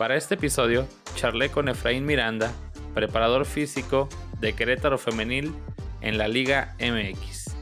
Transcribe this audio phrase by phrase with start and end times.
[0.00, 2.54] Para este episodio, charlé con Efraín Miranda,
[2.94, 4.08] preparador físico
[4.40, 5.52] de Querétaro Femenil
[6.00, 7.54] en la Liga MX.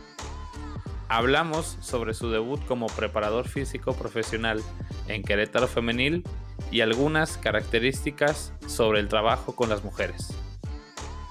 [1.09, 4.63] Hablamos sobre su debut como preparador físico profesional
[5.09, 6.23] en Querétaro Femenil
[6.71, 10.29] y algunas características sobre el trabajo con las mujeres.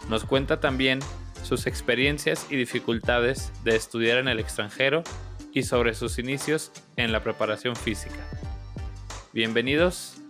[0.09, 0.99] Nos cuenta también
[1.41, 5.03] sus experiencias y dificultades de estudiar en el extranjero
[5.53, 8.27] y sobre sus inicios en la preparación física.
[9.31, 10.21] Bienvenidos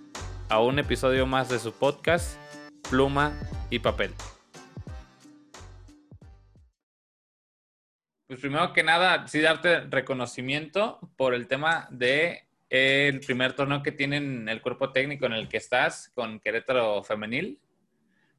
[0.50, 2.38] a un episodio más de su podcast
[2.90, 3.38] Pluma
[3.70, 4.14] y Papel.
[8.28, 13.92] Pues primero que nada, sí darte reconocimiento por el tema de el primer torneo que
[13.92, 17.60] tienen el cuerpo técnico en el que estás con Querétaro Femenil,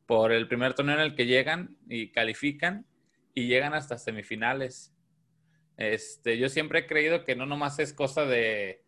[0.06, 2.87] por el primer torneo en el que llegan y califican
[3.34, 4.95] y llegan hasta semifinales.
[5.77, 8.83] Este, yo siempre he creído que no nomás es cosa de,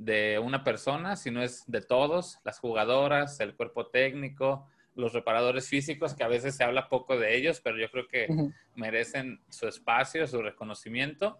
[0.00, 6.14] de una persona, sino es de todos, las jugadoras, el cuerpo técnico, los reparadores físicos,
[6.14, 8.26] que a veces se habla poco de ellos, pero yo creo que
[8.74, 11.38] merecen su espacio, su reconocimiento.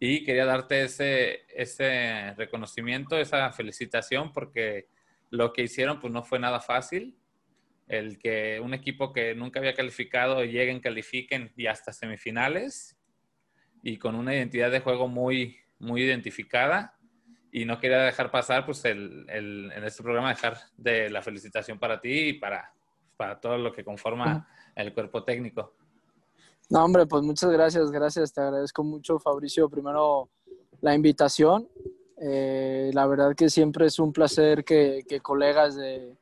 [0.00, 4.88] Y quería darte ese, ese reconocimiento, esa felicitación, porque
[5.28, 7.14] lo que hicieron pues no fue nada fácil.
[7.88, 12.96] El que un equipo que nunca había calificado lleguen, califiquen y hasta semifinales
[13.82, 16.97] y con una identidad de juego muy, muy identificada.
[17.50, 21.78] Y no quería dejar pasar, pues, el, el, en este programa, dejar de la felicitación
[21.78, 22.72] para ti y para,
[23.16, 25.74] para todo lo que conforma el cuerpo técnico.
[26.70, 28.32] No, hombre, pues muchas gracias, gracias.
[28.32, 30.28] Te agradezco mucho, Fabricio, primero
[30.82, 31.68] la invitación.
[32.20, 36.14] Eh, la verdad que siempre es un placer que, que colegas de,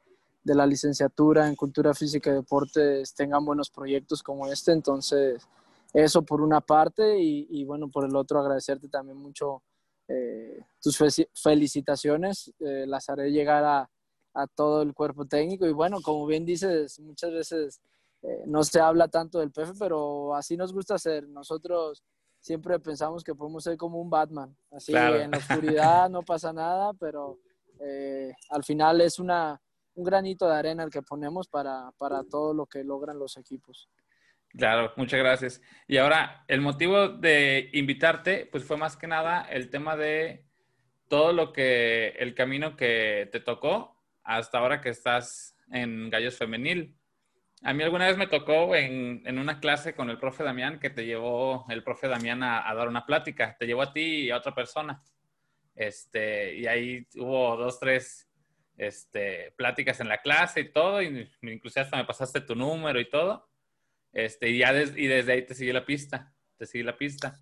[0.45, 4.73] de, la licenciatura en Cultura Física y Deportes tengan buenos proyectos como este.
[4.73, 5.49] Entonces,
[5.93, 9.63] eso por una parte y, y bueno, por el otro agradecerte también mucho
[10.09, 10.99] eh, tus
[11.35, 12.53] felicitaciones.
[12.61, 13.91] Eh, las haré llegar a,
[14.35, 15.67] a todo el cuerpo técnico.
[15.67, 17.81] Y bueno, como bien dices, muchas veces
[18.23, 21.29] eh, no se habla tanto del PF, pero así nos gusta ser.
[21.29, 22.03] Nosotros
[22.41, 24.57] siempre pensamos que podemos ser como un Batman.
[24.71, 27.39] Así en la oscuridad no pasa nada, pero
[27.81, 29.61] eh, al final es una,
[29.95, 33.89] un granito de arena el que ponemos para, para todo lo que logran los equipos.
[34.57, 35.63] Claro, muchas gracias.
[35.87, 40.45] Y ahora, el motivo de invitarte, pues fue más que nada el tema de
[41.09, 46.97] todo lo que, el camino que te tocó hasta ahora que estás en Gallos Femenil.
[47.63, 50.91] A mí alguna vez me tocó en, en, una clase con el profe Damián que
[50.91, 53.57] te llevó el profe Damián a, dar una plática.
[53.59, 55.03] Te llevó a ti y a otra persona.
[55.75, 58.29] Este, y ahí hubo dos, tres
[58.79, 61.03] este, pláticas en la clase y todo.
[61.03, 63.49] Y incluso hasta me pasaste tu número y todo.
[64.17, 66.33] Este, y, ya des, y desde ahí te seguí la pista.
[66.57, 67.39] Te seguí la pista.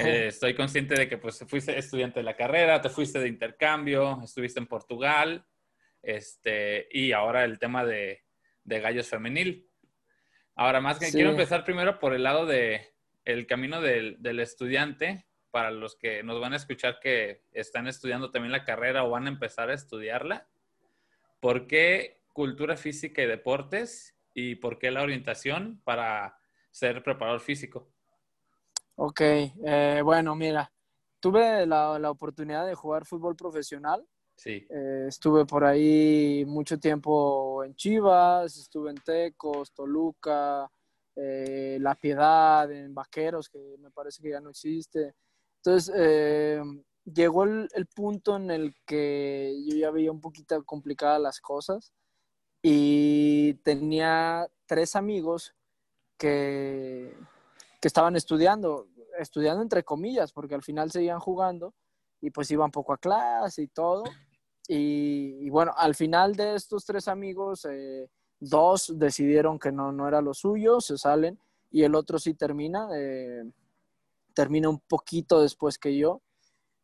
[0.00, 4.20] Eh, estoy consciente de que pues fuiste estudiante de la carrera, te fuiste de intercambio,
[4.22, 5.44] estuviste en Portugal
[6.02, 8.22] este, y ahora el tema de,
[8.62, 9.66] de gallos femenil.
[10.54, 11.12] Ahora, más que sí.
[11.12, 12.94] quiero empezar primero por el lado de
[13.24, 18.30] el camino del, del, estudiante, para los que nos van a escuchar que están estudiando
[18.30, 20.46] también la carrera o van a empezar a estudiarla.
[21.40, 24.17] ¿Por qué cultura física y deportes?
[24.40, 26.38] ¿Y por qué la orientación para
[26.70, 27.90] ser preparador físico?
[28.94, 30.72] Ok, eh, bueno, mira,
[31.18, 34.06] tuve la, la oportunidad de jugar fútbol profesional
[34.36, 34.64] Sí.
[34.70, 40.70] Eh, estuve por ahí mucho tiempo en Chivas, estuve en Tecos, Toluca,
[41.16, 45.16] eh, La Piedad, en Vaqueros, que me parece que ya no existe.
[45.56, 46.62] Entonces, eh,
[47.04, 51.92] llegó el, el, punto en el que yo ya veía un poquito complicadas las cosas
[52.62, 55.54] y tenía tres amigos
[56.16, 57.16] que,
[57.80, 58.88] que estaban estudiando,
[59.18, 61.74] estudiando entre comillas, porque al final seguían jugando
[62.20, 64.04] y pues iban poco a clase y todo.
[64.70, 70.20] Y, bueno, al final de estos tres amigos, eh, dos decidieron que no, no era
[70.20, 71.38] lo suyo, se salen,
[71.70, 73.44] y el otro sí termina, eh,
[74.34, 76.20] termina un poquito después que yo.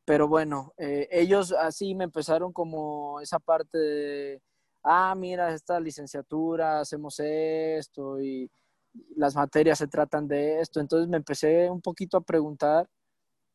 [0.06, 4.42] Pero bueno, eh, ellos así me empezaron como esa parte de,
[4.84, 8.50] ah, mira, esta licenciatura, hacemos esto y
[9.16, 10.80] las materias se tratan de esto.
[10.80, 12.88] Entonces me empecé un poquito a preguntar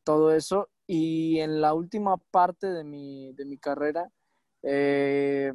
[0.04, 4.10] todo eso y en la última parte de mi, de mi carrera
[4.64, 5.54] eh,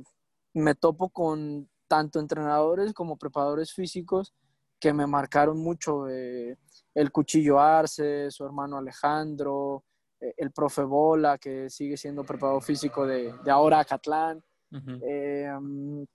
[0.55, 4.33] me topo con tanto entrenadores como preparadores físicos
[4.79, 6.09] que me marcaron mucho.
[6.09, 6.57] Eh,
[6.95, 9.85] el Cuchillo Arce, su hermano Alejandro,
[10.21, 14.43] eh, el profe Bola, que sigue siendo preparador físico de, de ahora Acatlán.
[14.75, 16.07] Uh -huh.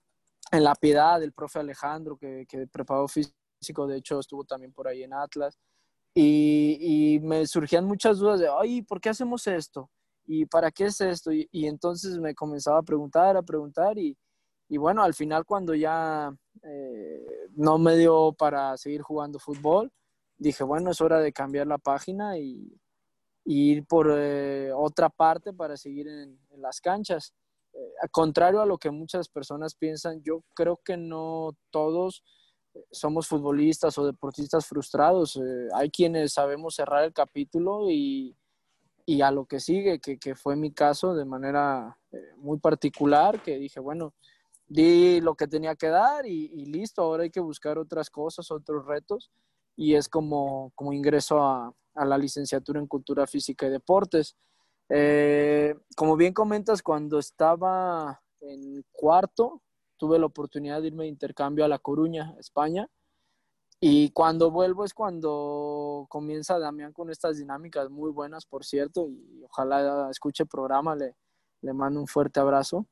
[0.52, 4.86] en La Piedad, el profe Alejandro, que, que preparador físico, de hecho, estuvo también por
[4.86, 5.58] ahí en Atlas.
[6.14, 9.90] Y, y me surgían muchas dudas de, ay, ¿por qué hacemos esto?
[10.26, 11.32] ¿y para qué es esto?
[11.32, 14.16] Y, y, entonces me comenzaba a preguntar, a preguntar y,
[14.68, 16.32] y bueno, al final cuando ya
[16.62, 19.90] eh, no me dio para seguir jugando fútbol,
[20.38, 22.72] dije, bueno, es hora de cambiar la página y,
[23.44, 27.34] ir por eh, otra parte para seguir en, las canchas.
[27.72, 32.24] Eh, contrario a lo que muchas personas piensan, yo creo que no todos
[32.90, 35.38] somos futbolistas o deportistas frustrados.
[35.74, 38.36] hay quienes sabemos cerrar el capítulo y,
[39.06, 41.98] y a lo que sigue, que, que, fue mi caso de manera
[42.36, 44.14] muy particular, que dije, bueno,
[44.70, 48.86] di lo que tenía que dar y, listo, ahora hay que buscar otras cosas, otros
[48.86, 49.30] retos
[49.76, 54.36] y es como, como ingreso a, a la licenciatura en Cultura Física y Deportes.
[54.90, 59.62] Eh, como bien comentas, cuando estaba en cuarto,
[59.96, 62.88] tuve la oportunidad de irme de intercambio a La Coruña, España.
[63.80, 69.42] Y cuando vuelvo es cuando comienza Damián con estas dinámicas muy buenas, por cierto, y
[69.44, 71.16] ojalá escuche el programa, le,
[71.62, 72.86] le mando un fuerte abrazo.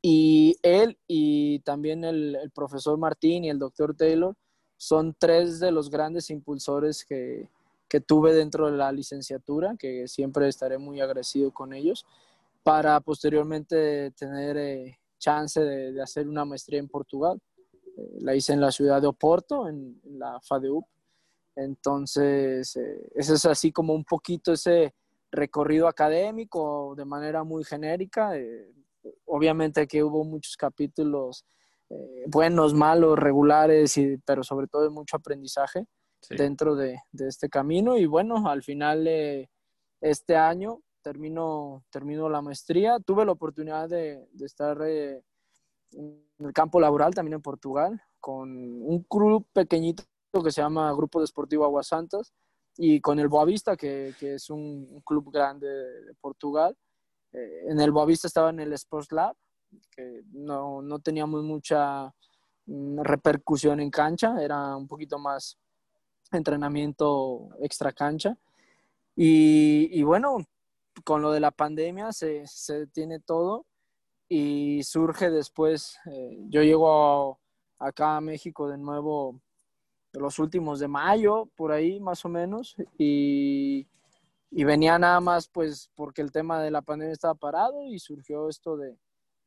[0.00, 4.34] Y él y también el, profesor Martín y el doctor Taylor
[4.76, 7.48] son tres de los grandes impulsores que,
[7.92, 12.06] que tuve dentro de la licenciatura, que siempre estaré muy agradecido con ellos,
[12.62, 17.38] para posteriormente tener eh, chance de, hacer una maestría en Portugal.
[17.98, 20.86] Eh, la hice en la ciudad de Oporto, en, la FADEUP.
[21.54, 24.94] Entonces, eh, es así como un poquito ese
[25.30, 28.32] recorrido académico de manera muy genérica
[29.24, 31.44] obviamente que hubo muchos capítulos
[31.90, 33.94] eh, buenos, malos, regulares,
[34.24, 35.86] pero sobre todo mucho aprendizaje
[36.30, 37.96] dentro de, este camino.
[37.96, 39.50] Y bueno, al final de
[40.00, 42.98] este año termino, termino la maestría.
[43.00, 45.22] Tuve la oportunidad de, estar eh,
[45.92, 50.04] en el campo laboral también en Portugal con un club pequeñito
[50.42, 52.32] que se llama Grupo Deportivo Aguas Santas
[52.76, 56.76] y con el Boavista, que, que es un, club grande de Portugal.
[57.32, 59.36] Eh, en el Boavista estaba en el Sports Lab,
[59.90, 62.14] que no, no teníamos mucha
[62.66, 65.58] mm, repercusión en cancha, era un poquito más
[66.36, 68.36] entrenamiento extra cancha.
[69.14, 70.38] Y, bueno,
[71.04, 73.66] con lo de la pandemia se, se detiene todo
[74.28, 77.38] y surge después, eh, yo llego
[77.78, 79.40] acá a México de nuevo
[80.12, 83.86] los últimos de mayo, por ahí más o menos, y
[84.54, 88.50] y venía nada más pues porque el tema de la pandemia estaba parado y surgió
[88.50, 88.98] esto de,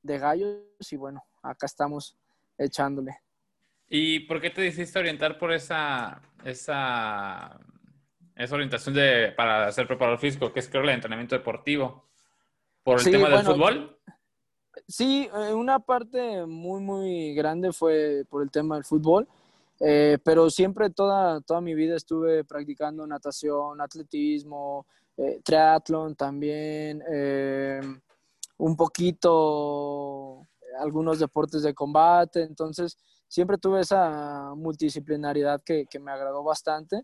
[0.01, 2.17] de gallos y bueno, acá estamos
[2.57, 3.24] echándole.
[3.87, 7.59] ¿Y por qué te decidiste orientar por esa, esa,
[8.35, 12.05] esa orientación de, para ser preparador físico, que es creo el entrenamiento deportivo?
[12.83, 13.97] ¿Por el tema del fútbol?
[14.87, 19.27] Sí, eh, una parte muy, muy grande fue por el tema del fútbol.
[19.79, 24.85] Eh, pero siempre toda, toda mi vida estuve practicando natación, atletismo,
[25.17, 27.81] eh, triatlón también, eh,
[28.57, 30.47] un poquito
[30.79, 37.03] algunos deportes de combate, entonces siempre tuve esa multidisciplinaridad que, que me agradó bastante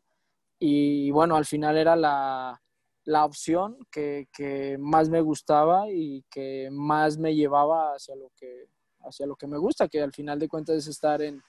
[0.60, 2.62] y bueno, al final era la,
[3.06, 8.68] la opción que, que, más me gustaba y que más me llevaba hacia lo que,
[9.02, 11.42] hacia lo que me gusta, que al final de cuentas es estar en,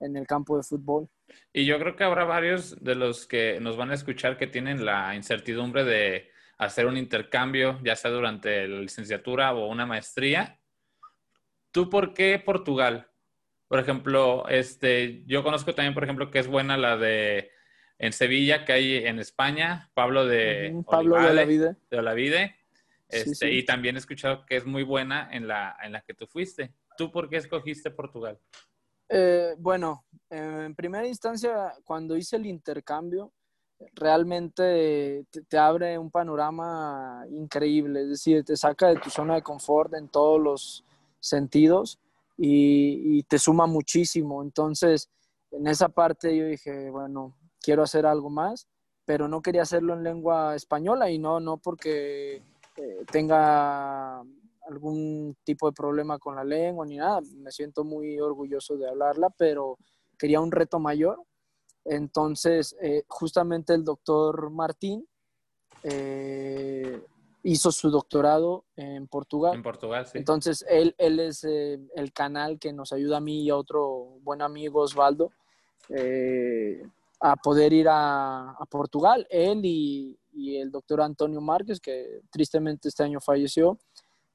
[0.00, 1.08] en el campo de fútbol.
[1.52, 4.84] Y yo creo que habrá varios de los que nos van a escuchar que tienen
[4.84, 10.58] la incertidumbre de hacer un intercambio, ya sea durante la licenciatura o una maestría.
[11.70, 13.10] ¿Tú por qué Portugal?
[13.68, 17.50] Por ejemplo, este, yo conozco también, por ejemplo, que es buena la de
[17.98, 21.76] en Sevilla, que hay en España, Pablo de Pablo de Olavide.
[21.90, 22.56] De Olavide.
[23.08, 26.26] Este, Y también he escuchado que es muy buena en la, en la que tú
[26.26, 26.74] fuiste.
[26.96, 28.38] ¿Tú por qué escogiste Portugal?
[29.08, 33.32] Eh, bueno, en primera instancia, cuando hice el intercambio,
[33.94, 39.94] realmente te, abre un panorama increíble, es decir, te saca de tu zona de confort
[39.94, 40.84] en todos los
[41.20, 42.00] sentidos
[42.36, 44.42] y, te suma muchísimo.
[44.42, 45.10] Entonces,
[45.50, 48.68] en esa parte yo dije, bueno, quiero hacer algo más,
[49.04, 52.42] pero no quería hacerlo en lengua española y no, no porque
[52.76, 54.20] eh, tenga
[54.68, 57.20] algún tipo de problema con la lengua ni nada.
[57.36, 59.78] Me siento muy orgulloso de hablarla, pero
[60.18, 61.22] quería un reto mayor.
[61.84, 65.06] Entonces, eh, justamente el doctor Martín
[65.84, 67.00] eh,
[67.50, 69.54] hizo su doctorado en Portugal.
[69.54, 70.18] En Portugal, sí.
[70.18, 74.18] Entonces, él, él es eh, el canal que nos ayuda a mí y a otro
[74.22, 75.32] buen amigo Osvaldo
[77.20, 79.26] a poder ir a, a Portugal.
[79.30, 83.78] Él y, y el doctor Antonio Márquez, que tristemente este año falleció,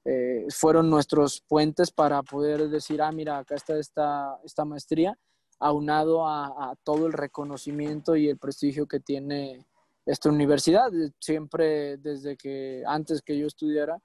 [0.03, 5.17] eh, fueron nuestros puentes para poder decir, ah, mira, acá está esta, esta maestría,
[5.59, 9.63] aunado a, todo el reconocimiento y el prestigio que tiene
[10.11, 10.91] esta universidad.
[11.19, 13.97] Siempre desde que antes que yo estudiara,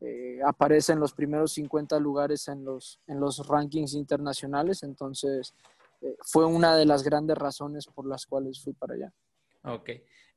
[0.00, 5.54] eh, aparece en los primeros 50 lugares en los, en los rankings internacionales, entonces
[6.00, 9.12] eh, fue una de las grandes razones por las cuales fui para allá.
[9.62, 9.90] Ok.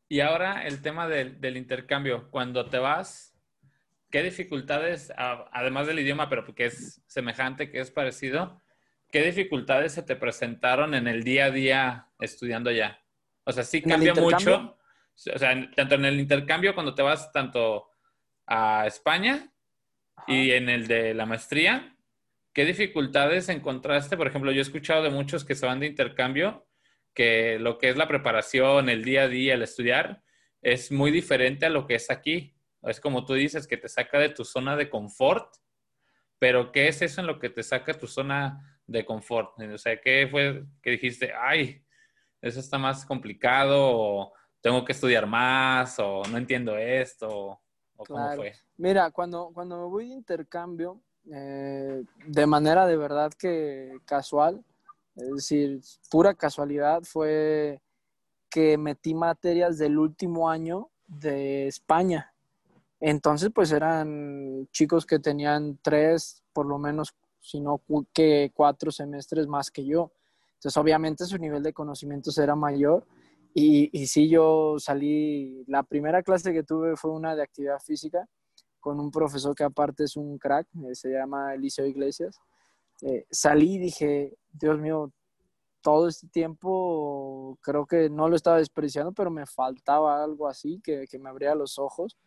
[0.07, 2.29] Y ahora el tema del, del intercambio.
[2.29, 3.35] Cuando te vas,
[4.11, 8.61] ¿qué dificultades, además del idioma, pero que es semejante, que es parecido,
[9.09, 12.99] qué dificultades se te presentaron en el día a día estudiando allá?
[13.45, 14.77] O sea, sí cambia mucho.
[15.15, 17.89] O sea, tanto en el intercambio cuando te vas tanto
[18.47, 19.51] a España
[20.27, 21.95] y en el de la maestría,
[22.53, 24.17] ¿qué dificultades encontraste?
[24.17, 26.67] Por ejemplo, yo he escuchado de muchos que se van de intercambio
[27.13, 30.21] que lo que es la preparación, el día a día, el estudiar,
[30.61, 32.53] es muy diferente a lo que es aquí.
[32.83, 35.55] Es como tú dices, que te saca de tu zona de confort,
[36.37, 39.59] pero ¿qué es eso en lo que te saca tu zona de confort?
[39.59, 41.83] O sea, ¿qué fue que dijiste, ay,
[42.41, 44.33] eso está más complicado, o
[44.65, 47.59] tengo que estudiar más, o no entiendo esto,
[47.97, 48.51] o cómo fue?
[48.77, 50.99] Mira, cuando, cuando me voy de intercambio,
[51.31, 54.65] eh, de manera de verdad que casual,
[55.17, 57.79] es decir, pura casualidad fue
[58.49, 62.33] que metí materias del último año de España.
[62.99, 69.45] Entonces, pues eran chicos que tenían tres, por lo menos, si no que cuatro semestres
[69.45, 70.11] más que yo.
[70.55, 73.05] Entonces, obviamente su nivel de conocimientos era mayor.
[73.57, 78.27] Y, y sí, yo salí, la primera clase que tuve fue una de actividad física
[78.81, 82.37] con un profesor que aparte es un crack, eh, se llama Eliseo Iglesias.
[83.01, 85.09] Eh, salí y dije, Dios mío,
[85.81, 91.05] todo este tiempo creo que no lo estaba despreciando, pero me faltaba algo así que,
[91.09, 92.17] que me abría los ojos.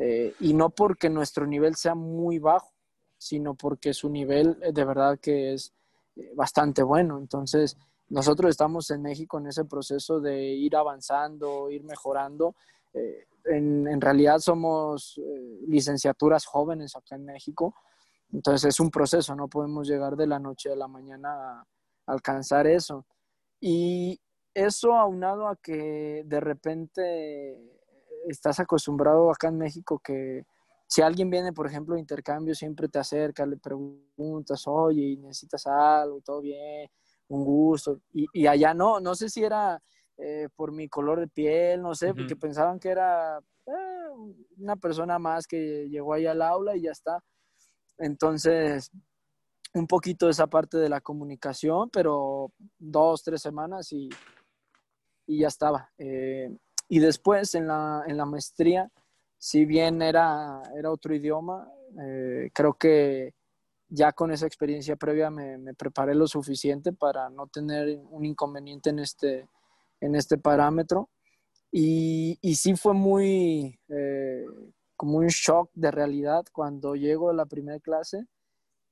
[0.00, 2.74] Eh, y no porque nuestro nivel sea muy bajo,
[3.16, 5.72] sino porque su nivel de verdad que es
[6.34, 7.18] bastante bueno.
[7.18, 12.54] Entonces, nosotros estamos en México en ese proceso de ir avanzando, ir mejorando.
[12.94, 15.20] Eh, en, en, realidad somos
[15.66, 17.74] licenciaturas jóvenes acá en México
[18.32, 21.66] entonces es un proceso, no podemos llegar de la noche a la mañana a
[22.06, 23.06] alcanzar eso.
[23.60, 24.20] Y
[24.54, 27.60] eso aunado a que de repente
[28.28, 30.44] estás acostumbrado acá en México que
[30.88, 36.20] si alguien viene, por ejemplo, a intercambio, siempre te acerca, le preguntas, oye, necesitas algo,
[36.20, 36.88] todo bien,
[37.28, 38.00] un gusto.
[38.12, 39.82] Y, allá no, no sé si era
[40.16, 43.72] eh, por mi color de piel, no sé, porque pensaban que era eh,
[44.58, 47.22] una persona más que llegó ahí al aula y ya está.
[47.98, 48.90] Entonces,
[49.74, 54.08] un poquito esa parte de la comunicación, pero dos, tres semanas y,
[55.26, 55.90] y ya estaba.
[55.98, 56.50] Eh,
[56.88, 58.90] y después en la, en la maestría,
[59.38, 61.68] si bien era, era otro idioma,
[62.00, 63.34] eh, creo que
[63.88, 68.98] ya con esa experiencia previa me, preparé lo suficiente para no tener un inconveniente en
[68.98, 69.48] este,
[70.00, 71.08] en este parámetro.
[71.70, 74.44] Y, y sí fue muy, eh,
[74.96, 78.26] como un shock de realidad cuando llego a la primera clase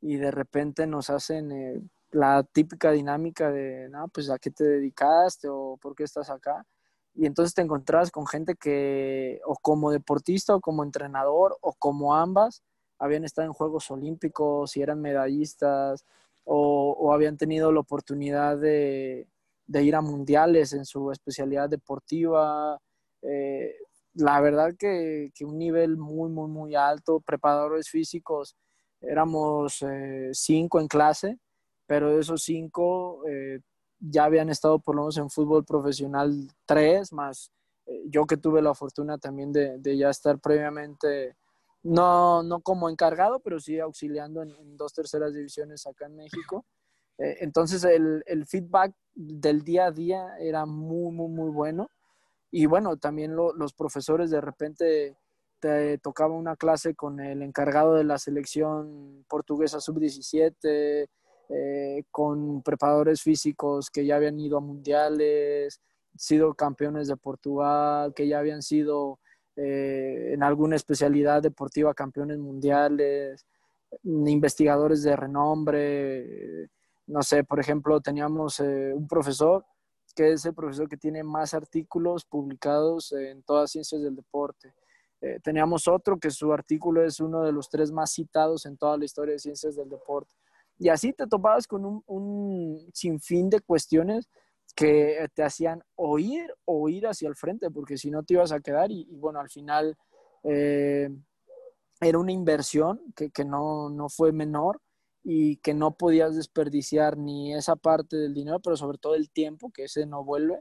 [0.01, 4.65] y de repente nos hacen eh, la típica dinámica de, no, pues a qué te
[4.65, 6.67] dedicaste o por qué estás acá.
[7.15, 12.15] Y entonces te encontrás con gente que o como deportista o como entrenador o como
[12.15, 12.63] ambas
[12.99, 16.05] habían estado en Juegos Olímpicos y eran medallistas
[16.45, 19.29] o, o habían tenido la oportunidad de,
[19.67, 22.81] de, ir a mundiales en su especialidad deportiva.
[23.23, 23.75] Eh,
[24.15, 28.57] la verdad que, que, un nivel muy, muy, muy alto, preparadores físicos,
[29.01, 31.39] éramos eh, cinco en clase,
[31.87, 33.61] pero de esos cinco eh,
[33.99, 37.51] ya habían estado por lo menos en fútbol profesional tres, más
[37.87, 41.37] eh, yo que tuve la fortuna también de, de, ya estar previamente,
[41.85, 46.65] no, no como encargado, pero sí auxiliando en, dos terceras divisiones acá en México.
[47.19, 51.89] entonces el, el feedback del día a día era muy, muy, muy bueno
[52.57, 55.17] y bueno, también los profesores de repente
[55.59, 61.09] te tocaba una clase con el encargado de la selección portuguesa sub-17,
[61.49, 65.81] eh, con preparadores físicos que ya habían ido a mundiales,
[66.17, 69.19] sido campeones de Portugal, que ya habían sido
[69.57, 73.47] eh, en alguna especialidad deportiva campeones mundiales,
[74.03, 76.69] investigadores de renombre.
[77.07, 79.65] No sé, por ejemplo, teníamos eh, un profesor
[80.15, 84.73] que es el profesor que tiene más artículos publicados en todas ciencias del deporte.
[85.21, 88.97] Eh, teníamos otro que su artículo es uno de los tres más citados en toda
[88.97, 90.35] la historia de ciencias del deporte.
[90.79, 94.29] Y así te topabas con un, un sinfín de cuestiones
[94.75, 98.61] que te hacían oír o ir hacia el frente, porque si no te ibas a
[98.61, 99.97] quedar y, y bueno, al final
[100.43, 101.09] eh,
[102.01, 104.81] era una inversión que, que no, no, fue menor
[105.23, 109.71] y que no podías desperdiciar ni esa parte del dinero, pero sobre todo el tiempo,
[109.73, 110.61] que ese no vuelve,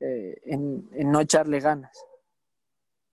[0.00, 1.96] eh, en, en, no echarle ganas.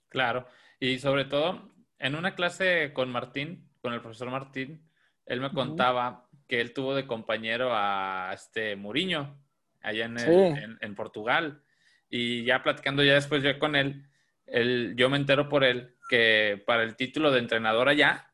[0.10, 0.48] Claro,
[0.80, 4.90] y sobre todo, en una clase con Martín, con el profesor Martín,
[5.26, 9.38] él me contaba que él tuvo de compañero a este Muriño,
[9.82, 11.64] allá en, en, Portugal.
[12.10, 14.06] Y ya platicando ya después yo con él,
[14.46, 18.34] él, yo me entero por él que para el título de entrenador allá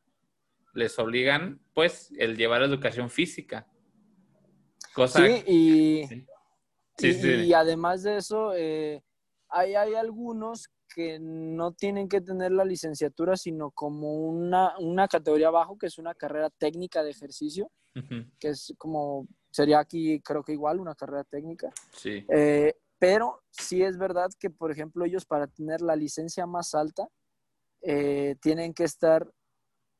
[0.73, 3.67] les obligan pues el llevar educación física.
[4.93, 6.25] Cosa sí, y,
[6.99, 9.03] y, además de eso, eh,
[9.49, 15.49] hay, hay algunos que no tienen que tener la licenciatura, sino como una, una categoría
[15.49, 17.69] abajo, que es una carrera técnica de ejercicio,
[18.39, 21.71] que es como, sería aquí creo que igual una carrera técnica.
[21.91, 22.25] Sí.
[22.27, 27.07] Eh, pero sí es verdad que, por ejemplo, ellos para tener la licencia más alta,
[27.81, 29.31] eh, tienen que estar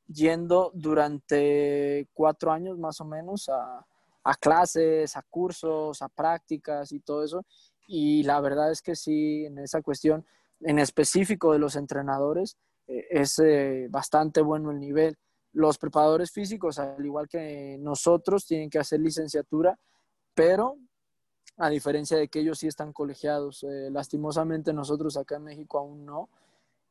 [0.07, 3.85] yendo durante cuatro años más o menos a,
[4.23, 7.45] a clases, a cursos, a prácticas y todo eso.
[7.87, 10.25] Y la verdad es que sí, en esa cuestión,
[10.59, 12.57] en específico de los entrenadores,
[12.87, 15.17] eh, es eh, bastante bueno el nivel.
[15.55, 19.77] Los preparadores físicos, al igual que nosotros, tienen que hacer licenciatura,
[20.33, 20.77] pero
[21.57, 23.63] a diferencia de que ellos sí están colegiados.
[23.63, 26.29] Eh, lastimosamente nosotros acá en México aún no.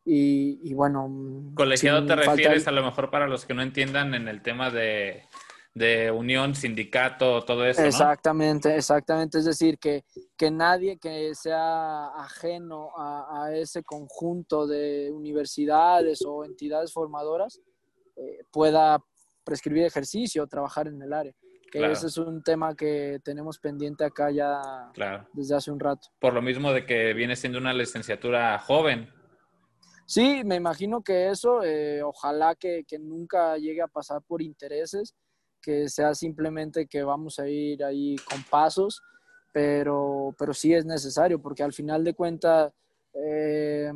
[0.06, 1.52] Y, bueno...
[1.54, 5.22] Colegiado te refieres a lo mejor para los que no entiendan en el tema de
[5.74, 7.82] de unión, sindicato, todo eso.
[7.82, 9.38] Exactamente, exactamente.
[9.38, 10.04] Es decir, que,
[10.36, 17.60] que nadie que sea ajeno a, ese conjunto de universidades o entidades formadoras
[18.16, 18.98] eh, pueda
[19.44, 21.32] prescribir ejercicio trabajar en el área.
[21.70, 24.92] Que ese es un tema que tenemos pendiente acá ya
[25.32, 26.08] desde hace un rato.
[26.20, 29.12] Por lo mismo de que viene siendo una licenciatura joven.
[30.06, 35.16] Sí, me imagino que eso, eh, ojalá que, que, nunca llegue a pasar por intereses,
[35.60, 39.02] que sea simplemente que vamos a ir ahí con pasos,
[39.54, 42.72] pero, pero sí es necesario, porque al final de cuentas,
[43.14, 43.92] eh,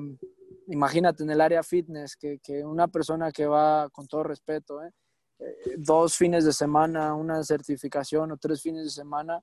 [0.69, 4.91] imagínate en el área fitness, que, que, una persona que va, con todo respeto, ¿eh?
[5.41, 9.41] Eh, dos fines de semana, una certificación o tres fines de semana,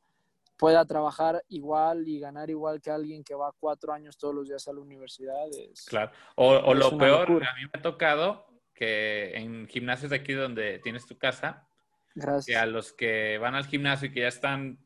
[0.58, 4.67] pueda trabajar igual y ganar igual que alguien que va cuatro años todos los días
[4.67, 5.36] a la universidad.
[5.86, 6.12] claro.
[6.36, 10.80] O, o lo peor, a mí me ha tocado que en gimnasios de aquí donde
[10.80, 11.67] tienes tu casa,
[12.13, 12.62] Gracias.
[12.62, 14.80] a los que van al gimnasio y que ya están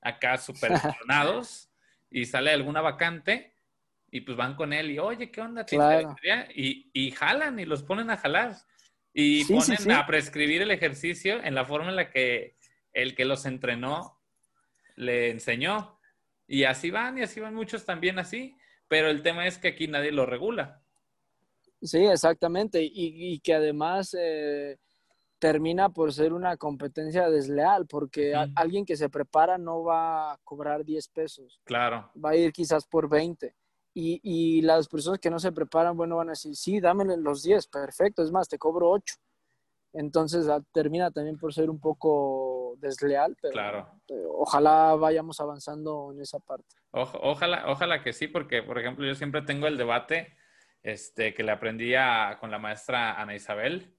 [0.00, 0.72] acá súper
[2.10, 3.55] y sale alguna vacante
[4.16, 5.66] y pues van con él y, oye, ¿qué onda?
[6.54, 8.56] Y, y, jalan y los ponen a jalar
[9.12, 12.56] y ponen a prescribir el ejercicio en la forma en la que
[12.94, 14.18] el que los entrenó
[14.94, 16.00] le enseñó.
[16.48, 18.56] Y así van y así van muchos también así,
[18.88, 20.82] pero el tema es que aquí nadie lo regula.
[21.82, 22.82] Sí, exactamente.
[22.82, 24.16] Y, y que además...
[24.18, 24.78] Eh
[25.38, 30.84] termina por ser una competencia desleal, porque alguien que se prepara no va a cobrar
[30.84, 31.60] 10 pesos.
[31.64, 32.10] Claro.
[32.22, 33.54] Va a ir quizás por 20.
[33.98, 37.42] Y, y las personas que no se preparan, bueno, van a decir, sí, dame los
[37.42, 39.14] 10, perfecto, es más, te cobro 8.
[39.94, 44.00] Entonces ah, termina también por ser un poco desleal, pero claro.
[44.34, 46.76] Ojalá vayamos avanzando en esa parte.
[46.90, 50.36] ojalá, ojalá que sí, porque, por ejemplo, yo siempre tengo el debate
[50.82, 51.94] este, que le aprendí
[52.38, 53.96] con la maestra Ana Isabel,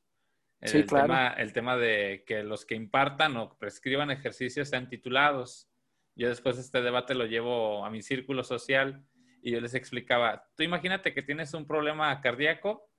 [0.62, 5.67] el, tema, el tema de que los que impartan o prescriban ejercicios sean titulados.
[6.15, 9.03] Yo después este debate lo llevo a mi círculo social
[9.41, 12.89] y yo les explicaba, tú imagínate que tienes un problema cardíaco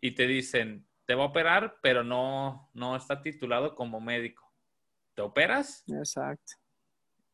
[0.00, 4.44] y te dicen, te va a operar, pero no, no está titulado como médico.
[5.14, 5.84] ¿Te operas?
[5.88, 6.54] Exacto.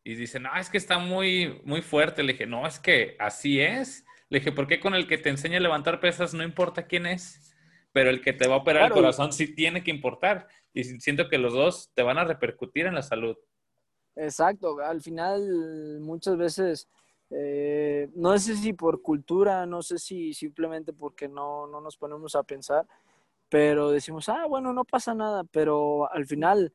[0.03, 2.23] Y dicen, no, es que está muy, muy fuerte.
[2.23, 4.05] Le dije, no, es que así es.
[4.29, 7.07] Le dije, ¿por qué con el que te enseña a levantar pesas no importa quién
[7.07, 7.55] es?
[7.95, 10.49] pero el que te va a operar el corazón sí tiene que importar.
[10.73, 13.37] Y siento que los dos te van a repercutir en la salud.
[14.17, 16.89] Exacto, al final muchas veces,
[17.31, 22.35] eh, no sé si por cultura, no sé si simplemente porque no, no nos ponemos
[22.35, 22.87] a pensar,
[23.49, 26.73] pero decimos, ah, bueno, no pasa nada, pero al final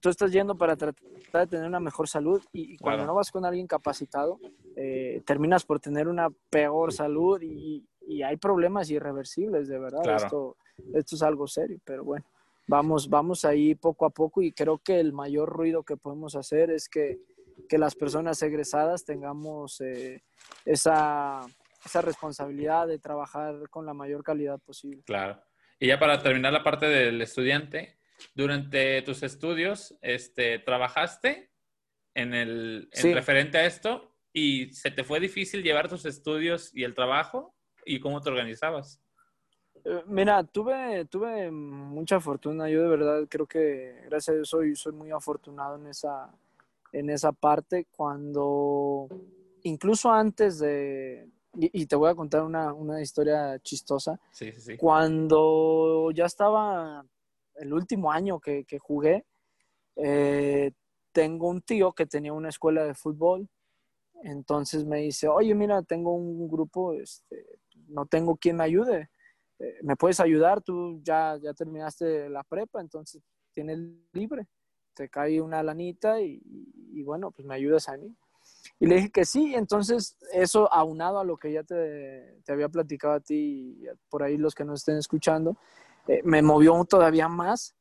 [0.00, 3.44] tú estás yendo para tratar de tener una mejor salud y, cuando no vas con
[3.44, 4.38] alguien capacitado,
[4.76, 10.16] eh, terminas por tener una peor salud y, y hay problemas irreversibles, de verdad.
[10.16, 10.56] Esto,
[10.94, 12.24] esto es algo serio, pero bueno,
[12.66, 16.70] vamos, vamos ahí poco a poco y creo que el mayor ruido que podemos hacer
[16.70, 17.20] es que,
[17.68, 20.22] que las personas egresadas tengamos eh,
[20.64, 21.40] esa,
[21.84, 25.02] esa responsabilidad de trabajar con la mayor calidad posible.
[25.04, 25.42] Claro.
[25.78, 27.98] Y ya para terminar la parte del estudiante,
[28.34, 31.50] durante tus estudios, este, ¿trabajaste
[32.14, 36.84] en el en referente a esto y se te fue difícil llevar tus estudios y
[36.84, 37.54] el trabajo?
[37.84, 39.02] ¿Y cómo te organizabas?
[39.84, 42.68] Eh, mira, tuve, tuve mucha fortuna.
[42.68, 46.32] Yo de verdad creo que, gracias a Dios, soy, soy muy afortunado en esa,
[46.92, 47.86] en esa parte.
[47.90, 49.08] Cuando,
[49.62, 54.18] incluso antes de, y, te voy a contar una, historia chistosa.
[54.32, 54.76] Sí, sí, sí.
[54.76, 57.04] Cuando ya estaba
[57.56, 59.26] el último año que, jugué,
[59.96, 60.72] eh,
[61.12, 63.48] tengo un tío que tenía una escuela de fútbol.
[64.22, 69.10] Entonces me dice, oye, mira, tengo un grupo, este, no tengo quien me ayude.
[69.58, 70.62] Eh, ¿Me puedes ayudar?
[70.62, 73.78] Tú ya, ya terminaste la prepa, entonces tienes
[74.12, 74.46] libre.
[74.94, 76.40] Te cae una lanita y,
[77.04, 78.14] bueno, pues me ayudas a mí.
[78.78, 82.68] Y le dije que sí, entonces eso aunado a lo que ya te, te había
[82.68, 85.56] platicado a ti y por ahí los que nos estén escuchando,
[86.08, 87.74] eh, me movió todavía más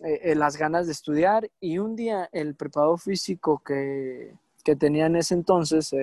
[0.00, 4.34] eh, eh, las ganas de estudiar y un día el preparador físico que,
[4.64, 5.94] que tenía en ese entonces,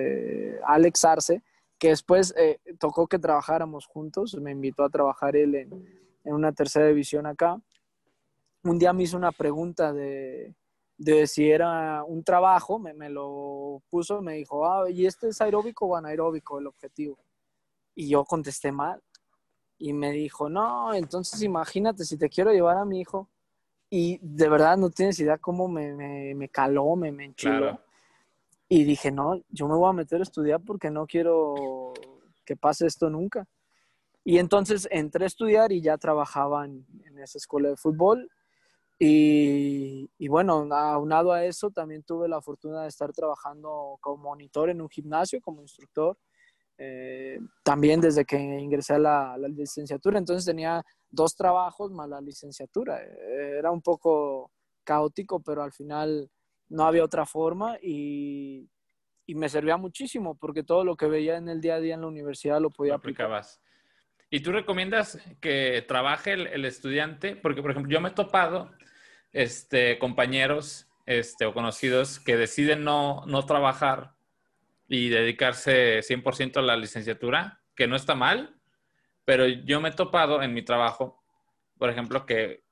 [0.64, 1.42] Alex Arce,
[1.78, 2.34] que después
[2.78, 7.60] tocó que trabajáramos juntos, me invitó a trabajar él en una tercera división acá,
[8.68, 10.54] un día me hizo una pregunta de
[10.98, 15.40] de si era un trabajo, me, me, lo puso, me dijo, ah, ¿y este es
[15.40, 17.16] aeróbico o anaeróbico el objetivo?
[17.94, 19.00] Y yo contesté mal.
[19.78, 23.30] Y me dijo, no, entonces imagínate si te quiero llevar a mi hijo.
[23.88, 27.80] Y de verdad no tienes idea cómo me, me, me caló, me, me enchiló.
[28.68, 31.94] Y dije, no, yo me voy a meter a estudiar porque no quiero
[32.44, 33.46] que pase esto nunca.
[34.24, 38.28] Y entonces entré a estudiar y ya trabajaba en, en esa escuela de fútbol
[38.98, 44.70] y, y, bueno, aunado a eso, también tuve la fortuna de estar trabajando como monitor
[44.70, 46.18] en un gimnasio, como instructor,
[46.78, 50.18] eh, también desde que ingresé a la, licenciatura.
[50.18, 53.00] Entonces tenía dos trabajos más la licenciatura.
[53.02, 54.50] Eh, era un poco
[54.82, 56.28] caótico, pero al final
[56.68, 58.68] no había otra forma y,
[59.26, 62.02] y, me servía muchísimo porque todo lo que veía en el día a día en
[62.02, 63.42] la universidad lo podía aplicar.
[64.30, 67.34] ¿Y tú recomiendas que trabaje el, el, estudiante?
[67.34, 68.70] Porque, por ejemplo, yo me he topado
[69.32, 74.14] este, compañeros este, o conocidos que deciden no, no trabajar
[74.88, 78.56] y dedicarse 100% a la licenciatura, que no está mal,
[79.24, 81.22] pero yo me he topado en mi trabajo,
[81.76, 82.64] por ejemplo, que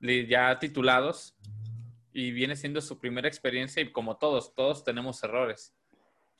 [0.00, 1.36] ya titulados
[2.12, 5.74] y viene siendo su primera experiencia y como todos, todos tenemos errores,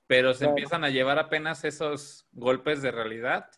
[0.07, 3.49] pero se empiezan a llevar apenas esos golpes de realidad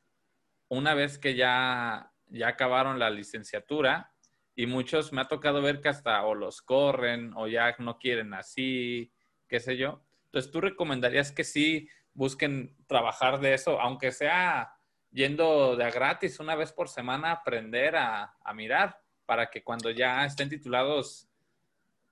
[0.68, 4.13] una vez que ya, ya acabaron la licenciatura
[4.56, 8.34] y muchos me ha tocado ver que hasta o los corren o ya no quieren
[8.34, 9.12] así,
[9.48, 10.02] qué sé yo.
[10.26, 14.72] Entonces, ¿tú recomendarías que sí busquen trabajar de eso, aunque sea
[15.10, 20.24] yendo de a gratis una vez por semana, aprender a, mirar para que cuando ya
[20.24, 21.28] estén titulados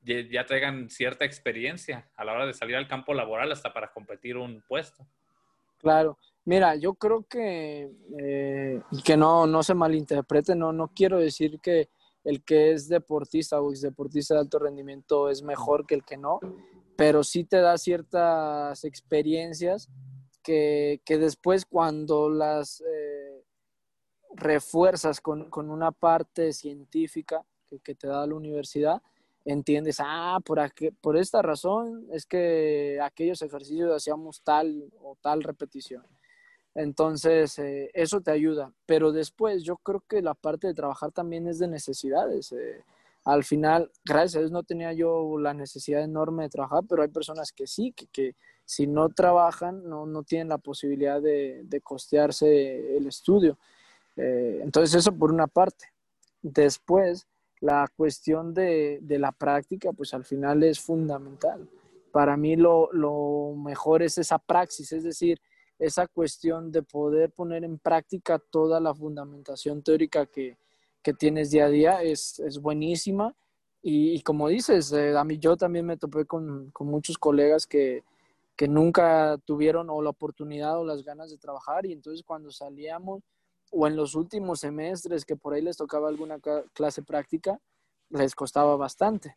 [0.03, 4.37] ya, traigan cierta experiencia a la hora de salir al campo laboral hasta para competir
[4.37, 5.07] un puesto?
[5.79, 6.19] Claro.
[6.45, 11.89] Mira, yo creo que, eh, que no, no se malinterprete, no, no quiero decir que
[12.25, 16.17] el que es deportista o es deportista de alto rendimiento es mejor que el que
[16.17, 16.41] no,
[16.97, 19.89] pero sí te da ciertas experiencias
[20.43, 23.45] que, después cuando las eh,
[24.35, 27.45] refuerzas con, una parte científica
[27.83, 29.01] que, te da la universidad,
[29.45, 30.61] entiendes, ah, por,
[31.01, 36.05] por esta razón es que aquellos ejercicios hacíamos tal o tal repetición.
[36.75, 38.73] Entonces, eh, eso te ayuda.
[38.87, 42.53] Pero después, yo creo que la parte de trabajar también es de necesidades.
[42.53, 42.83] Eh,
[43.25, 47.09] al final, gracias a Dios no tenía yo la necesidad enorme de trabajar, pero hay
[47.09, 53.07] personas que sí, que, si no trabajan, no, no, tienen la posibilidad de, costearse el
[53.07, 53.59] estudio.
[54.17, 55.87] Eh, entonces, eso por una parte.
[56.41, 57.27] Después,
[57.61, 61.69] la cuestión de, de, la práctica, pues al final es fundamental.
[62.11, 65.41] Para mí lo, lo mejor es esa praxis, es decir,
[65.79, 70.57] esa cuestión de poder poner en práctica toda la fundamentación teórica que,
[71.19, 73.35] tienes día a día es, buenísima.
[73.83, 78.05] Y, como dices, eh, a mí yo también me topé con, muchos colegas que,
[78.69, 83.21] nunca tuvieron o la oportunidad o las ganas de trabajar y entonces cuando salíamos
[83.73, 86.39] o en los últimos semestres que por ahí les tocaba alguna
[86.73, 87.59] clase práctica,
[88.11, 89.37] les costaba bastante.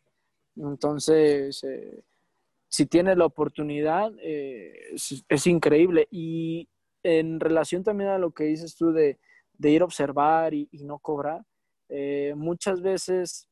[0.54, 2.04] Entonces, eh,
[2.76, 6.08] si tienes la oportunidad, eh, es, increíble.
[6.10, 6.68] Y
[7.02, 9.18] en relación también a lo que dices tú de,
[9.60, 11.40] ir a observar y, no cobrar,
[11.88, 13.48] eh, muchas veces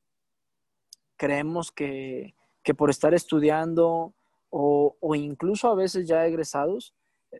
[1.17, 2.35] creemos que,
[2.77, 4.13] por estar estudiando
[4.51, 6.93] o, incluso a veces ya egresados,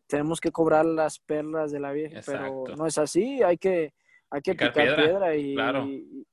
[0.07, 3.93] tenemos que cobrar las perlas de la vieja, pero no es así, hay que,
[4.31, 6.27] hay que picar, piedra, y, y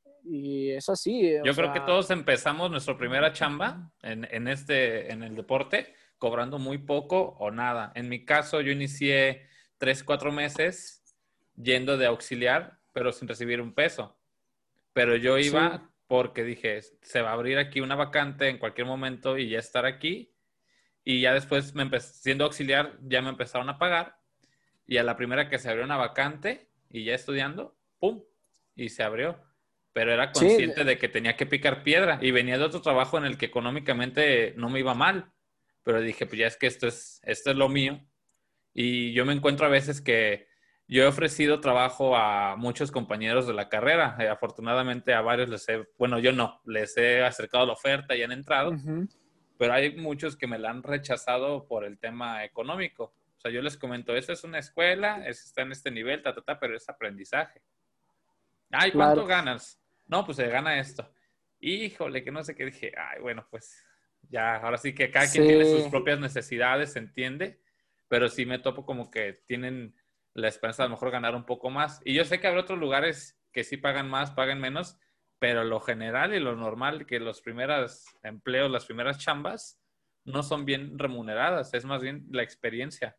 [0.72, 1.34] es así.
[1.44, 6.60] Yo creo que todos empezamos nuestra primera chamba en, en, este, en el deporte cobrando
[6.60, 7.91] muy poco o nada.
[7.96, 11.04] En mi caso, yo inicié tres, cuatro meses
[11.56, 14.17] yendo de auxiliar, pero sin recibir un peso.
[14.94, 19.38] Pero yo iba porque dije, se va a abrir aquí una vacante en cualquier momento
[19.38, 20.34] y ya estar aquí.
[21.04, 24.22] Y ya después, me siendo auxiliar, ya me empezaron a pagar
[24.86, 28.24] y a la primera que se abrió una vacante y ya estudiando, ¡pum!
[28.76, 29.41] Y se abrió.
[29.93, 33.25] Pero era consciente de que tenía que picar piedra y venía de otro trabajo en
[33.25, 35.32] el que económicamente no me iba mal.
[35.84, 37.99] Pero dije, pues ya es que esto es, esto es lo mío.
[38.73, 40.47] Y yo me encuentro a veces que
[40.88, 44.15] yo he ofrecido trabajo a muchos compañeros de la carrera.
[44.19, 48.23] Eh, afortunadamente a varios les he, bueno, yo no, les he acercado la oferta y
[48.23, 48.73] han entrado.
[49.58, 53.13] Pero hay muchos que me la han rechazado por el tema económico.
[53.38, 56.41] O sea, yo les comento, esta es una escuela, está en este nivel, ta, ta,
[56.41, 57.62] ta, pero es aprendizaje.
[58.69, 59.81] Ay, ¿cuánto ganas?
[60.12, 61.12] No, pues se gana esto.
[61.60, 62.91] Híjole, que no sé qué dije.
[62.95, 63.84] Ay, bueno, pues
[64.30, 67.62] ya, ahora sí que cada quien tiene sus propias necesidades, se entiende,
[68.08, 69.95] pero sí me topo como que tienen
[70.34, 72.02] la esperanza de a lo mejor ganar un poco más.
[72.06, 75.00] Y yo sé que habrá otros lugares que sí pagan más, pagan menos,
[75.39, 79.82] pero lo general y lo normal, que los primeros empleos, las primeras chambas,
[80.26, 83.17] no son bien remuneradas, es más bien la experiencia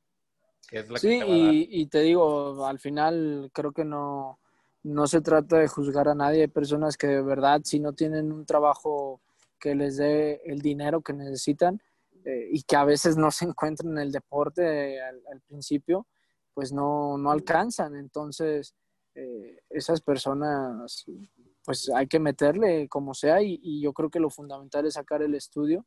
[0.96, 4.40] sí, y, te digo, al final creo que no,
[4.83, 6.42] no se trata de juzgar a nadie.
[6.42, 9.21] Hay personas que de verdad, si no tienen un trabajo
[9.59, 11.81] que les dé el dinero que necesitan
[12.25, 16.07] eh, y que a veces no se encuentran en el deporte al, principio,
[16.53, 17.97] pues no, no alcanzan.
[17.97, 18.75] Entonces,
[19.14, 21.05] eh, esas personas,
[21.64, 25.23] pues hay que meterle como sea y, y, yo creo que lo fundamental es sacar
[25.23, 25.87] el estudio,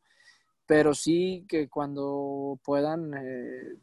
[0.65, 3.77] pero sí que cuando puedan eh,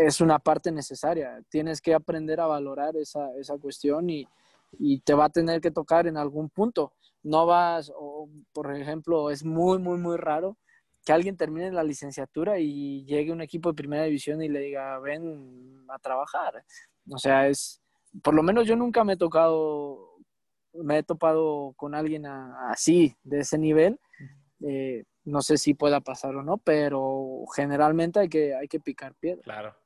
[0.00, 1.42] es una parte necesaria.
[1.48, 4.26] Tienes que aprender a valorar esa, esa cuestión y,
[4.78, 6.92] y, te va a tener que tocar en algún punto.
[7.22, 10.58] No vas, o, por ejemplo, es muy, muy, muy raro
[11.04, 14.98] que alguien termine la licenciatura y llegue un equipo de primera división y le diga,
[15.00, 16.64] ven a trabajar.
[17.10, 17.82] O sea, es,
[18.22, 20.16] por lo menos yo nunca me he tocado,
[20.72, 24.00] me he topado con alguien así, de ese nivel.
[24.66, 29.14] Eh, no sé si pueda pasar o no, pero generalmente hay que, hay que picar
[29.14, 29.42] piedra.
[29.42, 29.76] Claro.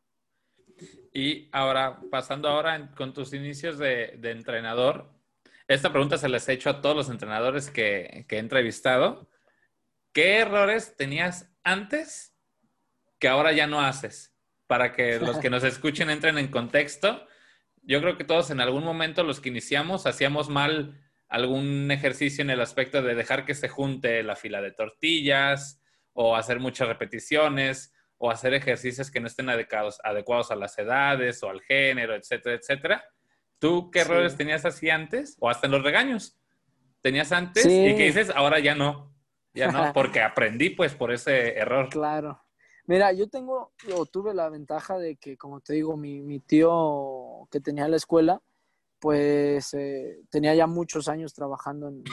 [1.12, 5.10] Y ahora, pasando ahora con tus inicios de, entrenador,
[5.66, 9.28] esta pregunta se les he hecho a todos los entrenadores que, que he entrevistado.
[10.12, 12.34] ¿Qué errores tenías antes
[13.18, 14.34] que ahora ya no haces?
[14.66, 17.26] Para que los que nos escuchen entren en contexto.
[17.82, 22.50] Yo creo que todos en algún momento, los que iniciamos, hacíamos mal algún ejercicio en
[22.50, 27.92] el aspecto de dejar que se junte la fila de tortillas o hacer muchas repeticiones
[28.18, 32.56] o hacer ejercicios que no estén adecuados, adecuados a las edades o al género, etcétera,
[32.56, 33.04] etcétera.
[33.58, 36.38] ¿Tú qué errores tenías así antes o hasta en los regaños?
[37.00, 39.14] ¿Tenías antes y qué dices ahora ya no?
[39.54, 41.88] Ya no, porque aprendí pues por ese error.
[41.88, 42.42] Claro.
[42.86, 47.46] Mira, yo tengo o tuve la ventaja de que, como te digo, mi, mi tío
[47.50, 48.40] que tenía la escuela,
[48.98, 52.04] pues eh, tenía ya muchos años trabajando en,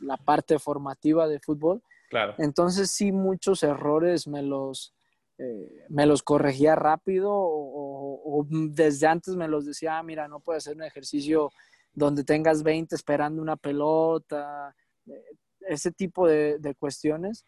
[0.00, 1.82] la parte formativa de fútbol.
[2.08, 2.34] Claro.
[2.38, 4.94] Entonces sí, muchos errores me los,
[5.38, 10.66] eh, me los corregía rápido o, desde antes me los decía, ah, mira, no puedes
[10.66, 11.50] hacer un ejercicio
[11.92, 14.74] donde tengas 20 esperando una pelota,
[15.06, 15.24] eh,
[15.60, 17.44] ese tipo de, cuestiones.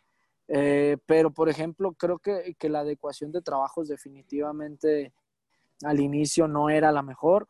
[1.07, 5.13] pero, por ejemplo, creo que, que la adecuación de trabajos definitivamente
[5.85, 7.49] al inicio no era la mejor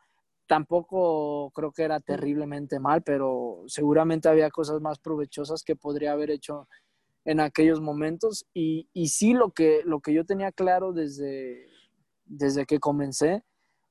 [0.50, 6.32] tampoco creo que era terriblemente mal, pero seguramente había cosas más provechosas que podría haber
[6.32, 6.66] hecho
[7.30, 8.44] en aquellos momentos.
[8.52, 11.68] Y, y sí, lo que, lo que yo tenía claro desde,
[12.24, 13.44] desde que comencé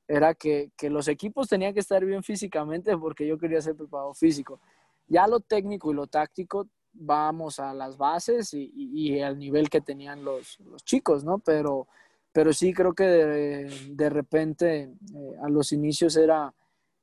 [0.06, 4.12] era que, que, los equipos tenían que estar bien físicamente porque yo quería ser preparado
[4.12, 4.60] físico.
[5.06, 9.80] Ya lo técnico y lo táctico, vamos a las bases y, y, al nivel que
[9.80, 11.38] tenían los, los chicos, ¿no?
[11.38, 11.88] Pero
[12.32, 16.54] pero sí creo que de, repente eh, a los inicios era,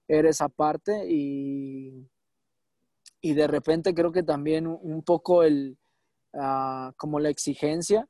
[0.08, 2.08] era esa parte y,
[3.20, 5.78] y de repente creo que también un poco el,
[6.40, 8.08] ah, como la exigencia,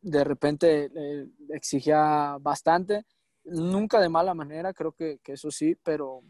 [0.00, 3.04] de repente eh, exigía bastante,
[3.44, 6.22] nunca de mala manera, creo que, eso sí, pero,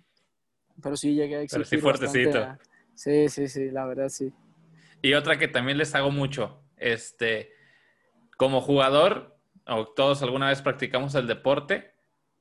[0.83, 1.67] pero sí llegué a exigir.
[1.69, 2.59] Pero sí fuertecito.
[2.95, 4.33] sí, sí, sí, la verdad sí.
[5.03, 7.53] Y otra que también les hago mucho, este,
[8.37, 11.95] como jugador, o todos alguna vez practicamos el deporte,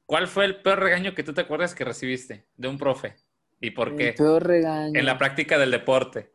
[0.06, 3.16] ¿cuál fue el peor regaño que tú te acuerdas que recibiste de un profe?
[3.60, 4.14] ¿Y por qué?
[4.14, 5.00] Peor regaño.
[5.00, 6.33] En la práctica del deporte.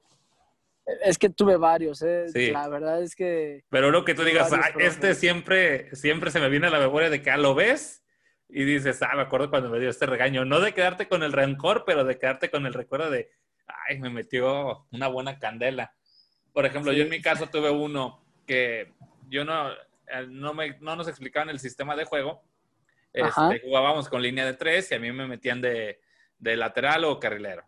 [1.05, 2.29] Es que tuve varios, ¿eh?
[2.29, 2.51] Sí.
[2.51, 3.65] La verdad es que...
[3.69, 7.21] Pero uno que tú digas, este siempre, siempre se me viene a la memoria de
[7.21, 8.03] que ah, lo ves
[8.49, 10.45] y dices, ah, me acuerdo cuando me dio este regaño.
[10.47, 13.31] No de quedarte con el rencor, pero de quedarte con el recuerdo de,
[13.67, 15.95] ay, me metió una buena candela.
[16.55, 18.95] Por ejemplo, yo en mi caso tuve uno que
[19.29, 22.43] yo no, eh, no, me, no nos explicaban el sistema de juego.
[23.13, 26.01] Este, jugábamos con línea de tres y a mí me metían de,
[26.39, 27.68] de lateral o carrilero.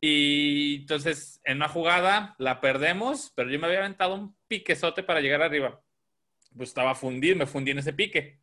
[0.00, 5.20] Y entonces, en una jugada la perdemos, pero yo me había aventado un piquezote para
[5.20, 5.82] llegar arriba.
[6.56, 8.40] Pues estaba fundido, me fundí en ese pique.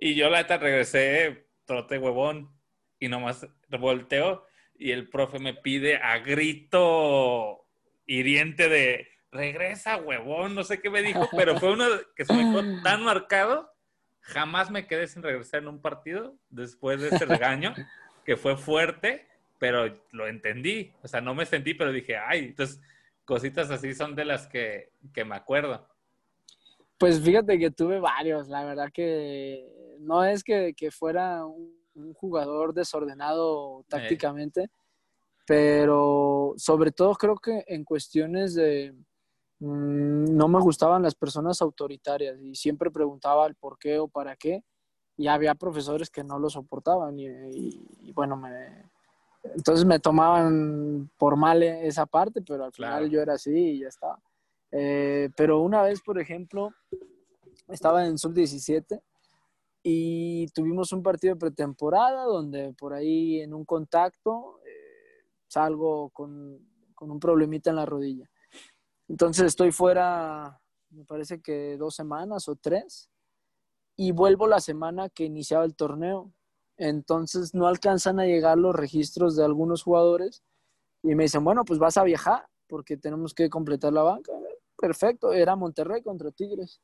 [0.00, 2.56] Y yo la neta regresé, trote huevón,
[2.98, 4.46] y nomás volteo
[4.78, 7.66] y el profe me pide a grito
[8.06, 12.42] hiriente de regresa, huevón, no sé qué me dijo, pero fue uno que se me
[12.42, 13.72] quedó tan marcado.
[14.20, 17.74] Jamás me quedé sin regresar en un partido después de ese regaño,
[18.24, 20.92] que fue fuerte, pero lo entendí.
[21.02, 22.80] O sea, no me sentí, pero dije, ay, entonces
[23.24, 25.86] cositas así son de las que, que me acuerdo.
[26.98, 31.76] Pues fíjate que tuve varios, la verdad que no es que, que fuera un,
[32.14, 34.68] jugador desordenado tácticamente,
[35.46, 38.92] pero sobre todo creo que en cuestiones de,
[39.60, 44.36] mm, no me gustaban las personas autoritarias y siempre preguntaba el por qué o para
[44.36, 44.62] qué
[45.16, 47.28] y había profesores que no lo soportaban y,
[48.00, 48.84] y bueno, me,
[49.54, 53.88] entonces me tomaban por mal esa parte, pero al final yo era así y ya
[53.88, 54.20] estaba.
[54.72, 56.70] Eh, pero una vez, por ejemplo,
[57.68, 59.00] estaba en sub-17
[59.82, 66.58] y tuvimos un partido de pretemporada donde por ahí en un contacto eh, salgo con,
[66.94, 68.28] con, un problemita en la rodilla.
[69.08, 73.08] Entonces estoy fuera, me parece que dos semanas o tres,
[73.96, 76.32] y vuelvo la semana que iniciaba el torneo.
[76.76, 80.42] Entonces no alcanzan a llegar los registros de algunos jugadores
[81.02, 84.32] y me dicen, bueno, pues vas a viajar porque tenemos que completar la banca.
[84.76, 86.80] Perfecto, era Monterrey contra Tigres.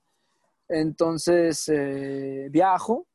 [0.69, 3.07] Entonces eh, viajo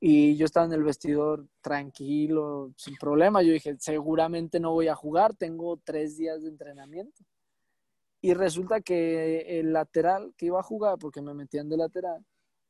[0.00, 3.42] y yo estaba en el vestidor tranquilo, sin problema.
[3.42, 7.22] Yo dije, seguramente no voy a jugar, tengo tres días de entrenamiento.
[8.22, 12.24] Y resulta que el lateral que iba a jugar, porque me metían de lateral,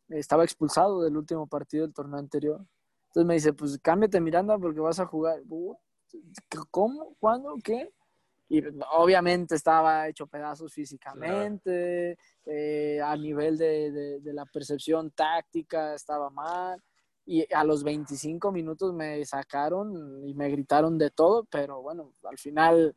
[0.08, 2.66] estaba expulsado del último partido del torneo anterior.
[3.10, 5.42] Entonces me dice, pues cámbiate Miranda porque vas a jugar.
[6.70, 7.16] ¿Cómo?
[7.18, 7.56] ¿Cuándo?
[7.62, 7.92] ¿Qué?
[8.48, 16.30] Y obviamente estaba hecho pedazos físicamente, eh, a nivel de, de, la percepción táctica estaba
[16.30, 16.80] mal.
[17.26, 22.38] Y a los 25 minutos me sacaron y me gritaron de todo, pero bueno, al
[22.38, 22.94] final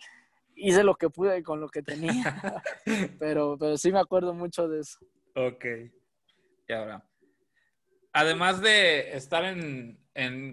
[0.56, 2.24] hice lo que pude con lo que tenía.
[3.20, 5.00] pero, pero sí me acuerdo mucho de eso.
[5.36, 5.66] Ok.
[6.68, 7.04] Y ahora,
[8.14, 9.98] además de estar en,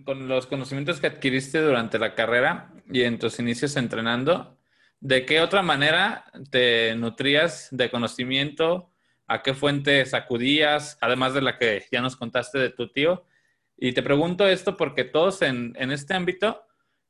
[0.04, 4.58] con los conocimientos que adquiriste durante la carrera y en tus inicios entrenando,
[4.98, 8.90] ¿de qué otra manera te nutrías de conocimiento?
[9.26, 10.98] ¿A qué fuentes acudías?
[11.00, 13.26] Además de la que ya nos contaste de tu tío.
[13.76, 16.64] Y te pregunto esto porque todos en, este ámbito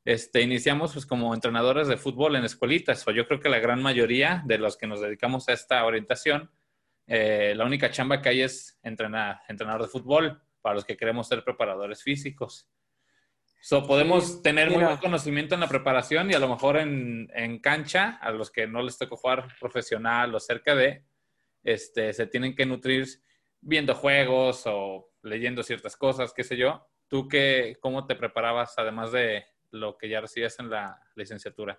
[0.05, 3.83] este, iniciamos pues, como entrenadores de fútbol en escuelitas, o yo creo que la gran
[3.83, 6.51] mayoría de los que nos dedicamos a esta orientación,
[7.07, 11.29] eh, la única chamba que hay es entrenar, entrenador de fútbol para los que queremos
[11.29, 12.69] ser preparadores físicos.
[13.63, 17.59] So, podemos tener muy buen conocimiento en la preparación y a lo mejor en, en,
[17.59, 21.05] cancha, a los que no les tocó jugar profesional o cerca de,
[21.63, 23.07] este, se tienen que nutrir
[23.61, 26.87] viendo juegos o leyendo ciertas cosas, qué sé yo.
[27.09, 31.79] ¿Tú qué, cómo te preparabas además de lo que ya recibías en la licenciatura?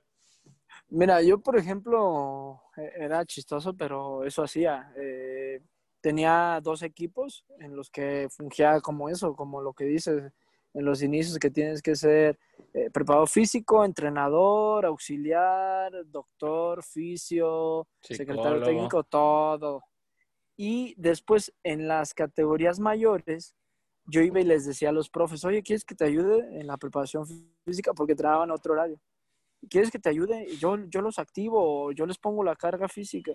[0.91, 4.91] Mira, yo por ejemplo e, era chistoso, pero eso hacía.
[4.97, 5.61] Eh,
[6.01, 10.33] tenía dos equipos en los que fungía como eso, como lo que dices
[10.73, 12.37] en los inicios, que tienes que ser
[12.73, 19.83] eh, preparado físico, entrenador, auxiliar, doctor, fisio, secretario técnico, todo.
[20.57, 23.55] Y después en las categorías mayores,
[24.05, 26.77] yo iba y les decía a los profes, oye, ¿quieres que te ayude en la
[26.77, 27.25] preparación
[27.63, 27.93] física?
[27.93, 28.99] Porque trabajaban otro horario.
[29.69, 30.47] ¿Quieres que te ayude?
[30.57, 33.33] Yo, yo los activo, yo les pongo la carga física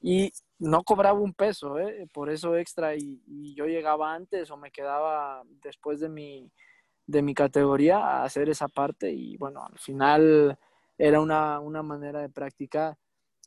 [0.00, 2.06] y no cobraba un peso, ¿eh?
[2.12, 3.20] por eso extra y,
[3.54, 6.50] yo llegaba antes o me quedaba después de mi,
[7.06, 10.58] de mi categoría a hacer esa parte y bueno, al final
[10.96, 12.96] era una, una manera de practicar.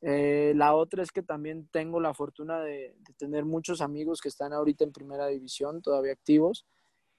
[0.01, 4.51] Eh, la otra es que también tengo la fortuna de, tener muchos amigos que están
[4.51, 6.65] ahorita en primera división, todavía activos,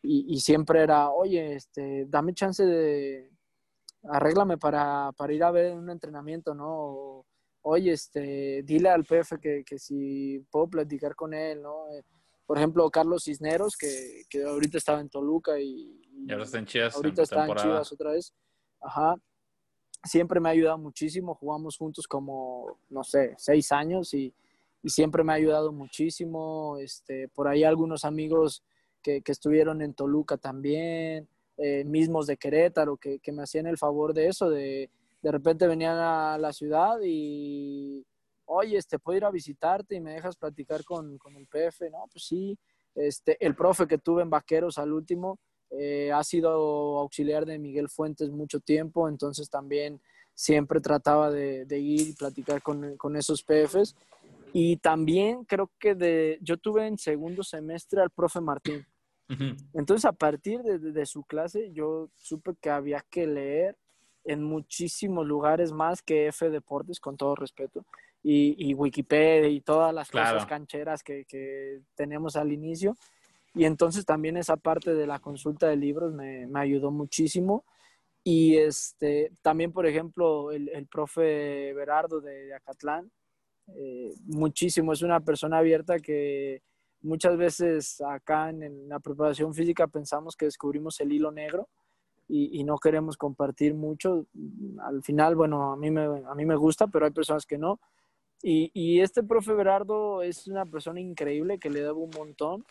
[0.02, 3.30] y, y siempre era, oye, este, dame chance de,
[4.04, 7.24] arréglame para, para ir a ver un entrenamiento, ¿no?
[7.62, 11.88] oye, este, dile al PF que, que si puedo platicar con él, ¿no?
[11.92, 12.02] Eh,
[12.44, 16.00] por ejemplo, Carlos Cisneros, que, que ahorita estaba en Toluca y,
[16.30, 16.96] ahora está en Chivas.
[16.96, 18.34] Ahorita está en Chivas otra vez.
[18.80, 19.14] Ajá.
[20.04, 21.34] Siempre me ha ayudado muchísimo.
[21.34, 24.34] Jugamos juntos como, no sé, seis años y,
[24.82, 26.76] y siempre me ha ayudado muchísimo.
[26.78, 28.64] Este, por ahí algunos amigos
[29.00, 33.78] que, que estuvieron en Toluca también, eh, mismos de Querétaro, que, que me hacían el
[33.78, 34.90] favor de eso, de,
[35.22, 38.04] de repente venían a la ciudad y,
[38.46, 41.90] oye, este, ¿puedo ir a visitarte y me dejas platicar con, con el PF?
[41.90, 42.58] No, pues sí.
[42.94, 45.38] Este, el profe que tuve en Vaqueros al último
[45.70, 50.00] eh, ha sido auxiliar de Miguel Fuentes mucho tiempo, entonces también
[50.34, 53.94] siempre trataba de, de ir y platicar con, con, esos PFs.
[54.52, 58.84] Y también creo que de, yo tuve en segundo semestre al profe Martín.
[59.72, 63.78] Entonces, a partir de, su clase, yo supe que había que leer
[64.24, 67.84] en muchísimos lugares más que F Deportes, con todo respeto,
[68.22, 72.96] y, Wikipedia y todas las cosas cancheras que, que, tenemos al inicio.
[73.54, 77.64] Y entonces también esa parte de la consulta de libros me, me ayudó muchísimo.
[78.24, 83.10] Y este, también, por ejemplo, el, el profe Berardo de, Acatlán,
[83.68, 86.62] eh, muchísimo, es una persona abierta que
[87.02, 91.68] muchas veces acá en, la preparación física pensamos que descubrimos el hilo negro
[92.28, 94.26] y, y, no queremos compartir mucho.
[94.80, 97.78] Al final, bueno, a mí me, a mí me gusta, pero hay personas que no.
[98.42, 102.64] Y, y este profe Berardo es una persona increíble que le debo un montón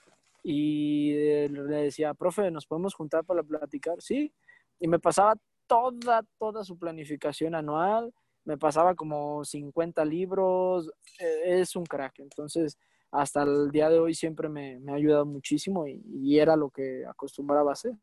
[0.44, 4.02] y le decía, profe, ¿nos podemos juntar para platicar?
[4.02, 4.34] Sí,
[4.80, 5.36] y me pasaba
[5.68, 8.14] toda, toda su planificación anual,
[8.44, 12.78] me pasaba como 50 libros, e, es un crack, entonces
[13.12, 17.06] hasta el día de hoy siempre me, me ha ayudado muchísimo y, era lo que
[17.06, 17.94] acostumbraba a hacer.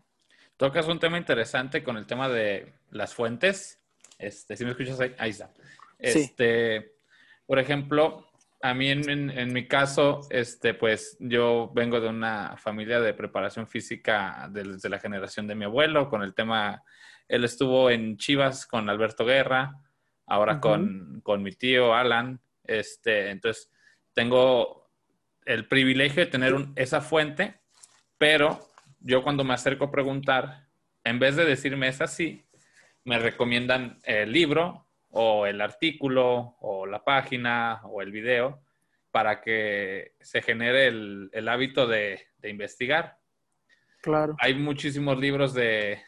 [0.56, 3.80] Tocas un tema interesante con el tema de las fuentes.
[4.18, 5.50] Este, si me escuchas ahí, ahí está.
[5.98, 6.92] Este,
[7.46, 8.28] Por ejemplo,
[8.60, 13.66] a mí en, en, mi caso, este, pues yo vengo de una familia de preparación
[13.66, 16.82] física desde la generación de mi abuelo, con el tema,
[17.28, 19.74] él estuvo en Chivas con Alberto Guerra,
[20.26, 23.70] ahora con, con, mi tío Alan, este, entonces
[24.12, 24.77] tengo
[25.48, 27.54] el privilegio de tener esa fuente,
[28.18, 28.60] pero
[29.00, 30.66] yo cuando me acerco a preguntar,
[31.04, 32.44] en vez de decirme es así,
[33.04, 38.62] me recomiendan el libro o el artículo o la página o el video
[39.10, 43.16] para que se genere el, hábito de, investigar.
[44.02, 44.36] Claro.
[44.40, 46.02] Hay muchísimos libros de,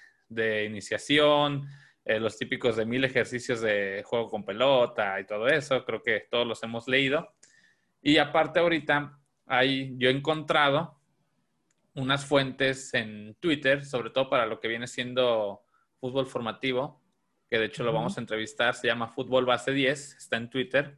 [0.66, 1.66] iniciación,
[2.04, 6.26] eh, los típicos de mil ejercicios de juego con pelota y todo eso, creo que
[6.30, 7.32] todos los hemos leído.
[8.02, 9.19] Y aparte ahorita
[9.50, 10.96] hay, yo he encontrado
[11.94, 15.64] unas fuentes en Twitter, sobre todo para lo que viene siendo
[16.00, 17.02] fútbol formativo,
[17.48, 20.96] que de hecho lo vamos a entrevistar, se llama Fútbol Base 10, está en Twitter,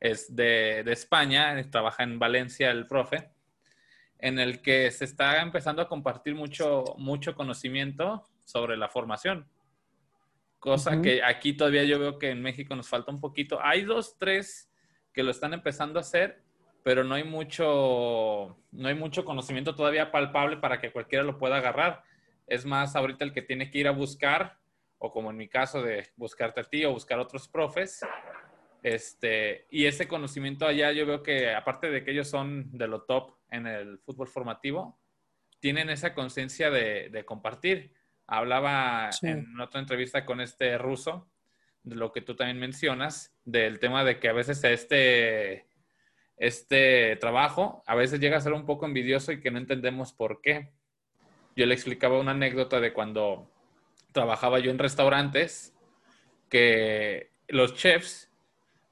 [0.00, 3.30] es de, España, trabaja en Valencia el profe,
[4.18, 9.48] en el que se está empezando a compartir mucho, mucho conocimiento sobre la formación.
[10.58, 13.60] Cosa que aquí todavía yo veo que en México nos falta un poquito.
[13.62, 14.68] Hay dos, tres
[15.12, 16.43] que lo están empezando a hacer,
[16.84, 21.56] pero no hay mucho, no hay mucho conocimiento todavía palpable para que cualquiera lo pueda
[21.56, 22.04] agarrar.
[22.46, 24.58] Es más, ahorita el que tiene que ir a buscar
[24.98, 28.00] o como en mi caso de buscarte a ti o buscar otros profes.
[28.82, 33.02] Este, y ese conocimiento allá yo veo que aparte de que ellos son de lo
[33.04, 35.00] top en el fútbol formativo,
[35.60, 37.94] tienen esa conciencia de, compartir.
[38.26, 41.30] Hablaba en otra entrevista con este ruso,
[41.82, 45.66] de lo que tú también mencionas, del tema de que a veces este,
[46.36, 50.40] este trabajo a veces llega a ser un poco envidioso y que no entendemos por
[50.40, 50.70] qué.
[51.56, 53.48] Yo le explicaba una anécdota de cuando
[54.12, 55.74] trabajaba yo en restaurantes
[56.48, 58.30] que los chefs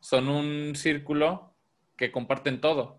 [0.00, 1.52] son un círculo
[1.96, 2.98] que comparten todo.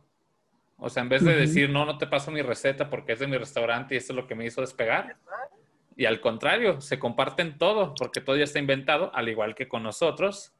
[0.77, 3.27] O sea, en vez de decir, no, no te paso mi receta porque es de
[3.27, 5.17] mi restaurante y esto es lo que me hizo despegar.
[5.95, 9.83] Y al contrario, se comparten todo porque todo ya está inventado, al igual que con
[9.83, 10.53] nosotros.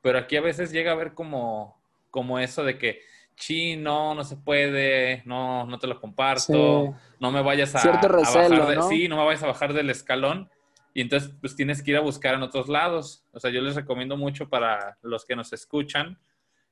[0.00, 3.02] Pero aquí a veces llega a ver como, como eso de que,
[3.38, 8.82] sí, no, no se puede, no, no te lo comparto, no me vayas a, bajar
[8.88, 10.50] sí, no me vayas a bajar del escalón.
[10.94, 13.24] Y entonces, pues tienes que ir a buscar en otros lados.
[13.32, 16.18] O sea, yo les recomiendo mucho para los que nos escuchan,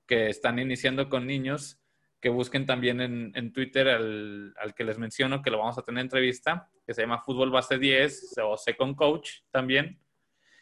[0.07, 1.79] que están iniciando con niños,
[2.21, 6.69] que busquen también en, Twitter al, que les menciono, que lo vamos a tener entrevista,
[6.85, 10.01] que se llama Fútbol Base 10 o Second Coach también.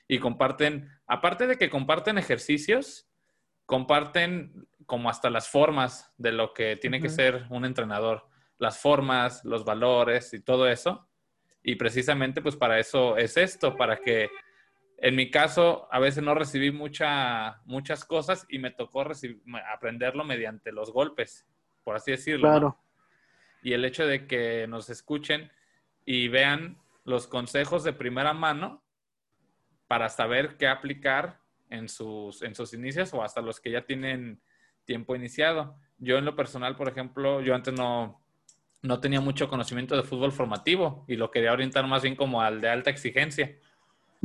[0.06, 3.08] Y comparten, aparte de que comparten ejercicios,
[3.66, 8.26] comparten como hasta las formas de lo que tiene que ser un entrenador,
[8.58, 11.08] las formas, los valores y todo eso.
[11.62, 14.28] Y precisamente pues para eso es esto, para que
[14.98, 19.04] en mi caso a veces no recibí mucha, muchas cosas y me tocó
[19.72, 21.46] aprenderlo mediante los golpes,
[21.82, 22.48] por así decirlo.
[22.48, 22.78] Claro.
[23.62, 25.50] Y el hecho de que nos escuchen
[26.04, 28.82] y vean los consejos de primera mano
[29.86, 31.40] para saber qué aplicar
[31.74, 34.40] en sus, en sus inicios o hasta los que ya tienen
[34.84, 35.76] tiempo iniciado.
[35.98, 38.22] Yo en lo personal, por ejemplo, yo antes no,
[38.82, 42.60] no tenía mucho conocimiento de fútbol formativo y lo quería orientar más bien como al
[42.60, 43.56] de alta exigencia.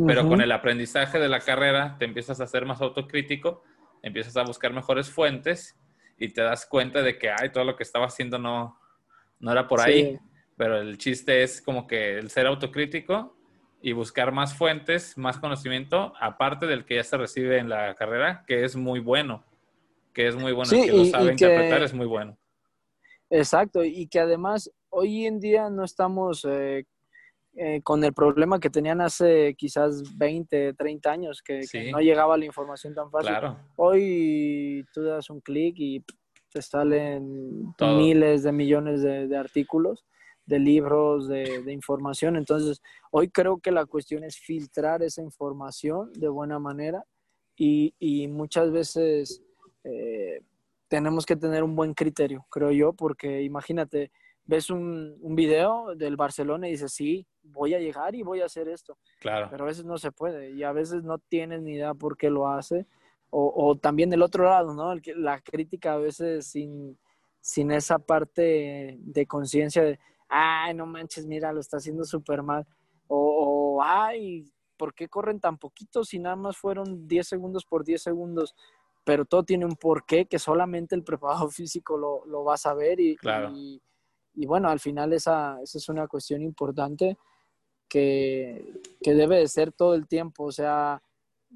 [0.08, 3.64] Pero con el aprendizaje de la carrera te empiezas a ser más autocrítico,
[4.02, 5.78] empiezas a buscar mejores fuentes
[6.18, 8.80] y te das cuenta de que, ay, todo lo que estaba haciendo no,
[9.40, 10.18] no era por ahí.
[10.56, 13.39] Pero el chiste es como que el ser autocrítico
[13.82, 18.44] y buscar más fuentes, más conocimiento, aparte del que ya se recibe en la carrera,
[18.46, 19.44] que es muy bueno,
[20.14, 22.38] que es muy bueno, el que lo sabe interpretar es muy bueno.
[23.30, 26.86] Exacto, y que además hoy en día no estamos eh,
[27.56, 31.62] eh, con el problema que tenían hace quizás 20, 30 años, que,
[31.92, 33.34] no llegaba la información tan fácil.
[33.76, 36.04] Hoy tú das un clic y
[36.52, 40.06] te salen miles de millones de, artículos,
[40.50, 42.36] de libros, de, información.
[42.36, 42.82] Entonces,
[43.12, 47.06] hoy creo que la cuestión es filtrar esa información de buena manera
[47.56, 49.44] y, muchas veces
[49.84, 50.42] eh,
[50.88, 54.12] tenemos que tener un buen criterio, creo yo, porque imagínate,
[54.46, 58.46] ves un, un, video del Barcelona y dices, sí, voy a llegar y voy a
[58.46, 58.98] hacer esto.
[59.20, 59.50] Claro.
[59.52, 62.32] Pero a veces no se puede y a veces no tienes ni idea por qué
[62.32, 62.88] lo hace.
[63.30, 64.96] O, o también del otro lado, ¿no?
[65.16, 66.98] La crítica a veces sin,
[67.40, 70.00] sin esa parte de conciencia de,
[70.30, 72.66] ay, no manches, mira, lo está haciendo súper mal.
[73.08, 77.84] O, o, ay, ¿por qué corren tan poquito si nada más fueron 10 segundos por
[77.84, 78.56] 10 segundos?
[79.04, 83.00] Pero todo tiene un porqué que solamente el preparado físico lo, lo va a saber
[83.00, 83.52] y, claro.
[83.54, 83.82] y
[84.40, 87.18] y bueno, al final esa, esa es una cuestión importante
[87.90, 90.46] que, que, debe de ser todo el tiempo.
[90.46, 91.02] O sea,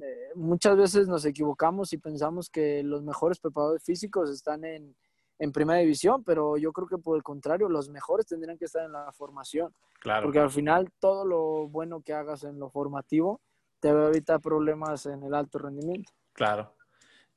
[0.01, 4.97] eh, muchas veces nos equivocamos y pensamos que los mejores preparadores físicos están en,
[5.39, 8.85] en, primera división, pero yo creo que por el contrario, los mejores tendrían que estar
[8.85, 9.73] en la formación.
[9.99, 10.23] Claro.
[10.23, 13.41] Porque al final todo lo bueno que hagas en lo formativo
[13.79, 16.11] te va a evitar problemas en el alto rendimiento.
[16.33, 16.73] Claro.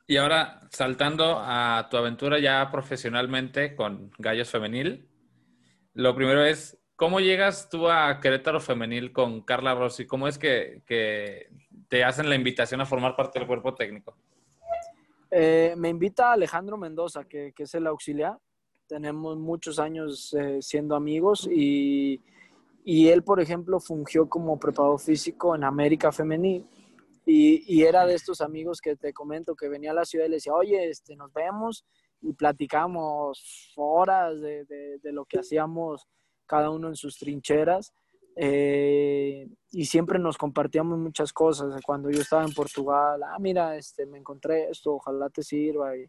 [0.07, 5.09] Y ahora, saltando a tu aventura ya profesionalmente con Gallos Femenil,
[5.95, 10.07] lo primero es, ¿cómo llegas tú a Querétaro Femenil con Carla Rossi?
[10.07, 10.83] ¿Cómo es que,
[11.89, 14.17] te hacen la invitación a formar parte del cuerpo técnico?
[15.31, 18.39] Eh, me invita Alejandro Mendoza, que, es el auxiliar.
[18.87, 22.21] Tenemos muchos años eh, siendo amigos y,
[22.85, 26.67] él, por ejemplo, fungió como preparador físico en América Femenil.
[27.25, 30.37] Y, era de estos amigos que te comento que venía a la ciudad y le
[30.37, 31.85] decía, oye, este, nos vemos
[32.21, 36.07] y platicamos horas de, de, lo que hacíamos
[36.47, 37.93] cada uno en sus trincheras.
[38.37, 41.83] Eh, y siempre nos compartíamos muchas cosas.
[41.83, 46.09] Cuando yo estaba en Portugal, ah, mira, este, me encontré esto, ojalá te sirva, y,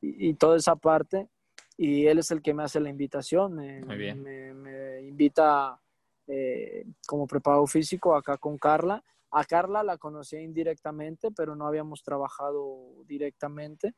[0.00, 1.28] y, toda esa parte.
[1.76, 5.78] Y él es el que me hace la invitación, me, me, invita
[6.26, 9.04] eh, como preparado físico acá con Carla.
[9.30, 13.94] A Carla la conocía indirectamente, pero no habíamos trabajado directamente.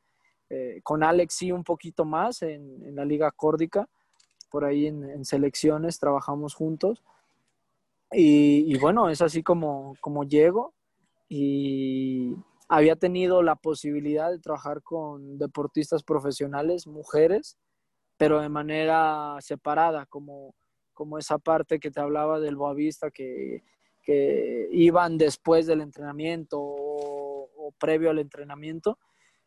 [0.49, 3.87] Eh, con Alex sí un poquito más en, la liga córdica,
[4.49, 7.03] por ahí en, selecciones trabajamos juntos.
[8.11, 10.73] Y, bueno, es así como, como llego
[11.27, 12.33] y
[12.67, 17.57] había tenido la posibilidad de trabajar con deportistas profesionales, mujeres,
[18.17, 20.55] pero de manera separada, como,
[20.93, 23.63] como esa parte que te hablaba del Boavista, que,
[24.01, 28.97] que iban después del entrenamiento o previo al entrenamiento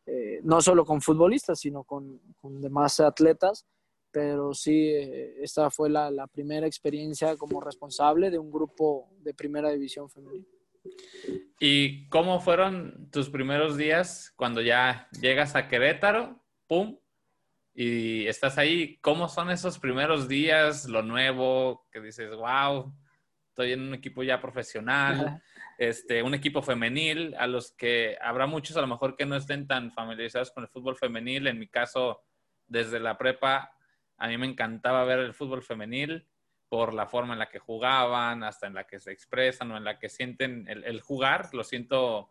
[0.05, 3.67] eh, no solo con futbolistas, sino con, demás atletas,
[4.13, 9.71] pero sí, eh, esta fue la, primera experiencia como responsable de un grupo de primera
[9.71, 10.45] división femenina.
[11.59, 16.41] ¿Y cómo fueron tus primeros días cuando ya llegas a Querétaro?
[16.67, 16.99] ¡Pum!
[17.75, 18.99] Y estás ahí.
[19.01, 20.87] ¿Cómo son esos primeros días?
[20.87, 22.93] Lo nuevo, que dices, wow,
[23.49, 25.43] estoy en un equipo ya profesional
[25.79, 29.67] este, un equipo femenil, a los que habrá muchos a lo mejor que no estén
[29.67, 31.47] tan familiarizados con el fútbol femenil.
[31.47, 32.23] En mi caso,
[32.69, 33.73] desde la prepa,
[34.23, 36.25] a mí me encantaba ver el fútbol femenil
[36.69, 39.83] por la forma en la que jugaban, hasta en la que se expresan o en
[39.83, 41.53] la que sienten el, jugar.
[41.53, 42.31] Lo siento,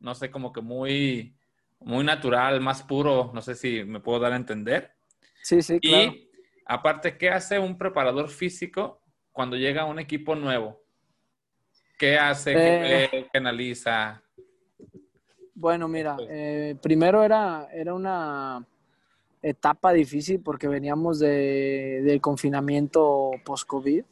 [0.00, 1.36] no sé, como que muy,
[1.78, 3.30] muy natural, más puro.
[3.32, 4.94] No sé si me puedo dar a entender.
[5.40, 6.12] Sí, sí, claro.
[6.12, 6.28] Y
[6.66, 10.82] aparte, ¿qué hace un preparador físico cuando llega a un equipo nuevo?
[11.96, 12.52] ¿Qué hace?
[12.52, 13.30] ¿Qué, eh.
[13.32, 14.24] analiza?
[15.54, 18.66] Bueno, mira, eh, primero era, era una
[19.50, 24.04] etapa difícil porque veníamos de, del confinamiento post-COVID,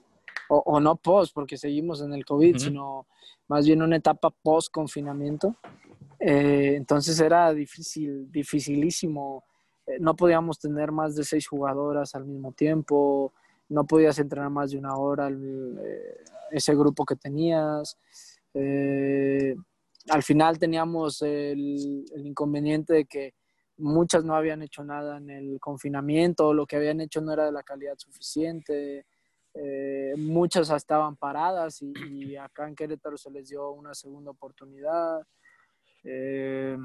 [0.48, 3.06] o, no post, porque seguimos en el COVID, sino
[3.48, 5.56] más bien una etapa post-confinamiento.
[6.20, 9.44] Eh, entonces era difícil, dificilísimo.
[9.98, 13.32] no podíamos tener más de seis jugadoras al mismo tiempo,
[13.68, 15.30] no podías entrenar más de una hora
[16.50, 17.98] ese grupo que tenías.
[18.54, 19.56] Eh,
[20.08, 23.34] al final teníamos el, inconveniente de que
[23.78, 27.52] muchas no habían hecho nada en el confinamiento, lo que habían hecho no era de
[27.52, 29.06] la calidad suficiente,
[29.54, 35.22] eh, muchas estaban paradas y, acá en Querétaro se les dio una segunda oportunidad.
[36.04, 36.76] Eh,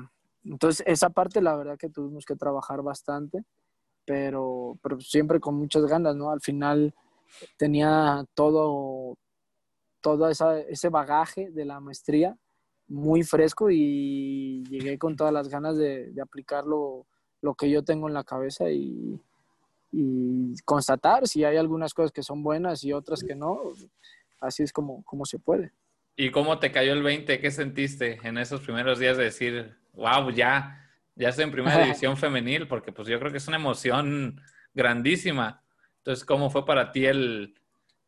[0.46, 3.44] entonces, esa parte la verdad que tuvimos que trabajar bastante,
[4.06, 6.32] pero, pero siempre con muchas ganas, ¿no?
[6.32, 6.94] Al final
[7.58, 9.18] tenía todo,
[10.02, 12.38] todo ese bagaje de la maestría
[12.92, 17.08] muy fresco y llegué con todas las ganas de, aplicar lo,
[17.58, 19.18] que yo tengo en la cabeza y,
[19.92, 23.60] y constatar si hay algunas cosas que son buenas y otras que no.
[24.42, 25.72] Así es como, como se puede.
[26.18, 27.40] ¿Y cómo te cayó el 20?
[27.40, 32.18] ¿Qué sentiste en esos primeros días de decir, wow, ya, ya estoy en primera división
[32.18, 32.68] femenil?
[32.68, 34.42] Porque pues yo creo que es una emoción
[34.74, 35.64] grandísima.
[35.98, 37.56] Entonces, ¿cómo fue para ti el,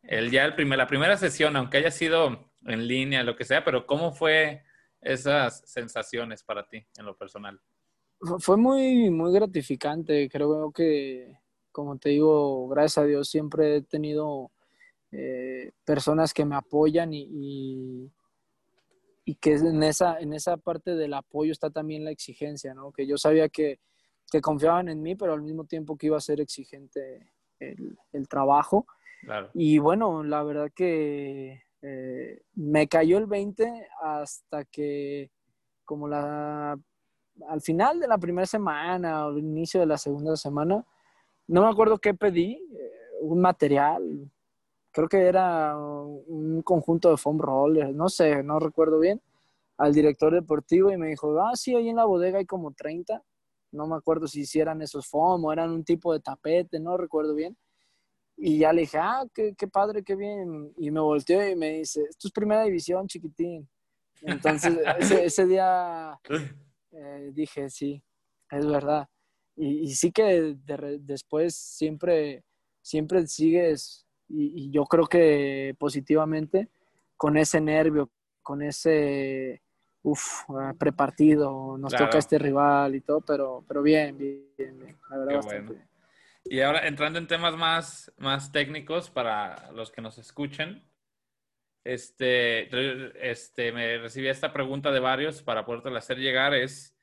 [0.02, 3.64] el ya el primer, la primera sesión, aunque haya sido en línea, lo que sea,
[3.64, 4.64] pero cómo fue
[5.04, 7.60] esas sensaciones para ti en lo personal?
[8.40, 10.30] Fue muy, muy gratificante.
[10.30, 11.38] Creo que,
[11.72, 14.52] como te digo, gracias a Dios siempre he tenido
[15.12, 18.10] eh, personas que me apoyan y,
[19.26, 22.92] y, que en esa, en esa parte del apoyo está también la exigencia, ¿no?
[22.92, 23.80] Que yo sabía que,
[24.32, 28.28] que confiaban en mí, pero al mismo tiempo que iba a ser exigente el, el
[28.28, 28.88] trabajo.
[29.54, 35.30] Y bueno, la verdad que eh, me cayó el 20 hasta que
[35.84, 36.80] como la
[37.50, 40.86] al final de la primera semana o inicio de la segunda semana,
[41.48, 44.32] no me acuerdo qué pedí, eh, un material,
[44.92, 49.22] creo que era un conjunto de foam rollers, no sé, no recuerdo bien,
[49.78, 53.22] al director deportivo y me dijo, ah, sí, ahí en la bodega hay como 30,
[53.72, 57.34] no me acuerdo si hicieran esos foam o eran un tipo de tapete, no recuerdo
[57.34, 57.58] bien.
[58.36, 60.74] Y ya le dije, ah, qué, qué padre, qué bien.
[60.78, 63.68] Y me volteó y me dice, esto es primera división, chiquitín.
[64.22, 64.78] Entonces,
[65.22, 66.20] ese, día
[66.92, 68.02] eh, dije, sí,
[68.50, 69.08] es verdad.
[69.56, 70.56] Y, sí que
[71.00, 72.44] después siempre,
[72.82, 76.70] siempre sigues, y, yo creo que positivamente,
[77.16, 78.10] con ese nervio,
[78.42, 79.62] con ese,
[80.02, 80.44] uff,
[80.80, 85.74] prepartido, nos toca este rival y todo, pero, pero bien, bien, bien, la verdad, bastante
[85.74, 85.93] bien.
[86.46, 90.84] Y ahora entrando en temas más, más técnicos para los que nos escuchen,
[91.84, 96.96] este, este, me recibí esta pregunta de varios para poderte hacer llegar, es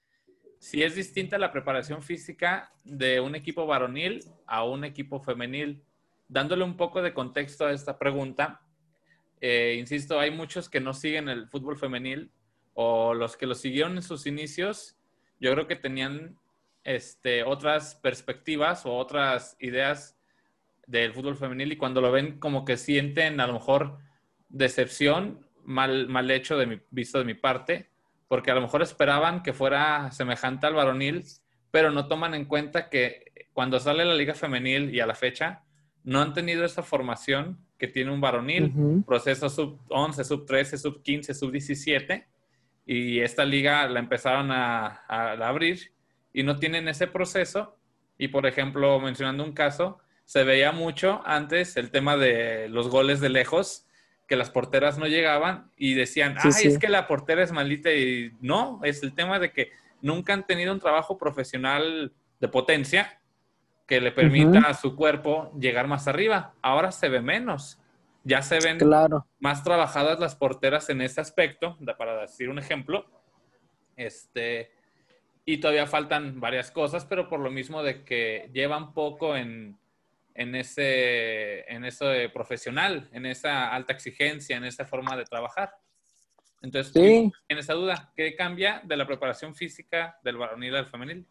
[0.59, 5.83] si es distinta la preparación física de un equipo varonil a un equipo femenil.
[6.29, 8.61] Dándole un poco de contexto a esta pregunta,
[9.41, 12.31] eh, insisto, hay muchos que no siguen el fútbol femenil
[12.75, 14.97] o los que lo siguieron en sus inicios,
[15.41, 16.39] yo creo que tenían
[16.85, 20.17] este, otras perspectivas o otras ideas
[20.87, 23.99] del fútbol femenil y cuando lo ven como que sienten a lo mejor
[24.49, 27.91] decepción, mal, mal hecho de mi, visto de mi parte,
[28.29, 31.25] porque a lo mejor esperaban que fuera semejante al varonil,
[31.71, 35.63] pero no toman en cuenta que cuando sale la liga femenil y a la fecha,
[36.03, 41.03] no han tenido esa formación que tiene un varonil, proceso sub 11, sub 13, sub
[41.03, 42.27] 15, sub 17,
[42.87, 45.93] y esta liga la empezaron a, a abrir
[46.33, 47.77] y no tienen ese proceso.
[48.19, 53.21] Y por ejemplo, mencionando un caso, se veía mucho antes el tema de los goles
[53.21, 53.87] de lejos,
[54.29, 58.33] que las porteras no llegaban y decían, ay, es que la portera es maldita y
[58.41, 59.73] no, es el tema de que
[60.03, 63.21] nunca han tenido un trabajo profesional de potencia
[63.89, 66.55] que le permita a su cuerpo llegar más arriba.
[66.63, 67.81] Ahora se ve menos.
[68.23, 68.79] Ya se ven
[69.41, 73.05] más trabajadas las porteras en ese aspecto, para decir un ejemplo.
[73.97, 74.71] Este,
[75.45, 79.79] y todavía faltan varias cosas, pero por lo mismo de que llevan poco en,
[80.35, 85.75] en, ese, en eso de profesional, en esa alta exigencia, en esa forma de trabajar.
[86.63, 91.27] Entonces, en esa duda, ¿qué cambia de la preparación física del varonil al femenil?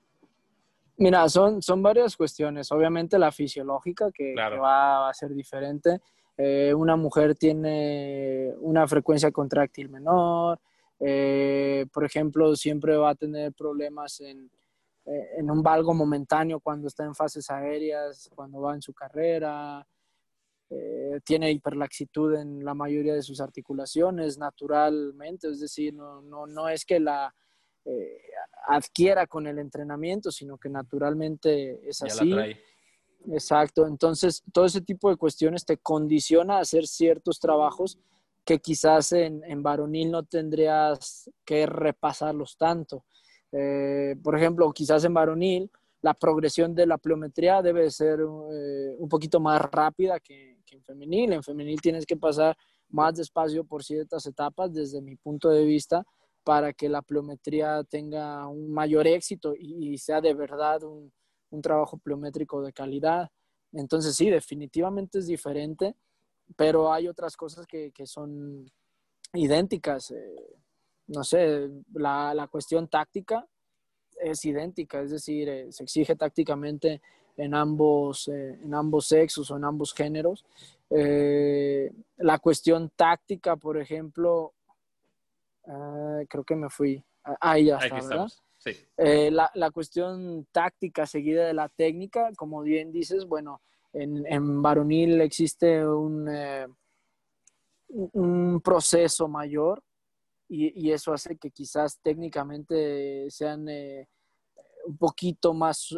[0.97, 2.71] Mira, son, son varias cuestiones.
[2.71, 6.01] Obviamente la fisiológica, que, va a ser diferente.
[6.35, 10.59] Eh, una mujer tiene una frecuencia contráctil menor,
[10.99, 14.51] eh, por ejemplo, siempre va a tener problemas en,
[15.05, 19.87] eh, en, un valgo momentáneo cuando está en fases aéreas, cuando va en su carrera.
[20.69, 26.69] Eh, tiene hiperlaxitud en la mayoría de sus articulaciones naturalmente, es decir, no, no, no
[26.69, 27.33] es que la
[28.67, 32.35] adquiera con el entrenamiento, sino que naturalmente es así.
[33.27, 37.97] Exacto, entonces todo ese tipo de cuestiones te condiciona a hacer ciertos trabajos
[38.49, 43.05] que quizás en, en varonil no tendrías que repasarlos tanto.
[43.51, 45.69] Eh, por ejemplo, quizás en varonil
[46.01, 51.33] la progresión de la pliometría debe ser eh, un poquito más rápida que, en femenil.
[51.33, 52.57] En femenil tienes que pasar
[52.89, 56.03] más despacio por ciertas etapas desde mi punto de vista
[56.43, 61.13] para que la pliometría tenga un mayor éxito y, sea de verdad un,
[61.51, 63.29] un trabajo pliométrico de calidad.
[63.73, 65.95] Entonces sí, definitivamente es diferente
[66.55, 68.69] pero hay otras cosas que, que son
[69.33, 70.11] idénticas.
[70.11, 70.55] Eh,
[71.07, 73.47] no sé, la, la, cuestión táctica
[74.21, 77.01] es idéntica, es decir, eh, se exige tácticamente
[77.37, 80.45] en ambos, eh, en ambos sexos o en ambos géneros.
[80.89, 84.53] la cuestión táctica, por ejemplo,
[86.27, 87.03] creo que me fui.
[87.39, 88.29] Ahí ya está, ¿verdad?
[88.97, 93.61] Eh, la, la, cuestión táctica seguida de la técnica, como bien dices, bueno,
[93.93, 96.67] en, en varonil existe un, eh,
[97.87, 99.81] un proceso mayor
[100.47, 104.07] y, y, eso hace que quizás técnicamente sean eh,
[104.85, 105.91] un poquito más,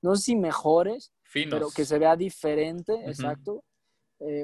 [0.00, 3.64] no sé si mejores, pero que se vea diferente, exacto.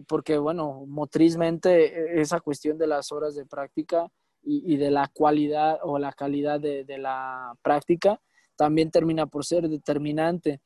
[0.06, 4.10] porque bueno, motrizmente esa cuestión de las horas de práctica
[4.42, 8.20] y, de la cualidad o la calidad de, la práctica
[8.56, 10.60] también termina por ser determinante.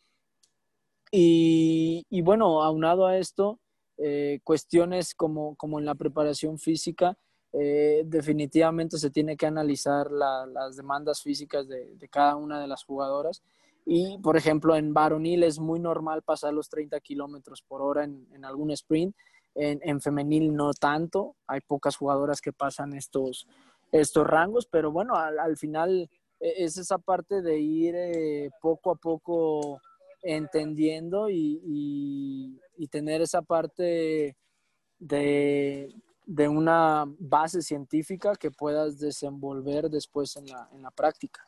[1.17, 3.61] Y, bueno, aunado a esto,
[3.99, 7.17] eh, cuestiones como, como en la preparación física,
[7.53, 13.45] eh, definitivamente se tiene que analizar las demandas físicas de, cada una de las jugadoras.
[13.87, 18.27] Y, por ejemplo, en varonil es muy normal pasar los 30 kilómetros por hora en,
[18.33, 19.15] en, algún sprint.
[19.55, 21.37] En, en, femenil no tanto.
[21.47, 23.47] Hay pocas jugadoras que pasan estos,
[23.93, 26.11] estos rangos, pero bueno, al, final
[26.41, 29.81] e, es esa parte de ir eh, poco a poco
[30.25, 32.61] entendiendo y,
[32.91, 34.37] tener esa parte
[34.99, 35.95] de,
[36.49, 41.47] una base científica que puedas desenvolver después en la, en la práctica.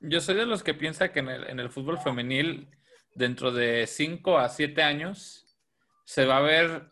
[0.00, 2.68] Yo soy de los que piensa que en el, en el fútbol femenil,
[3.14, 5.46] dentro de 5 a 7 años,
[6.04, 6.90] se va a ver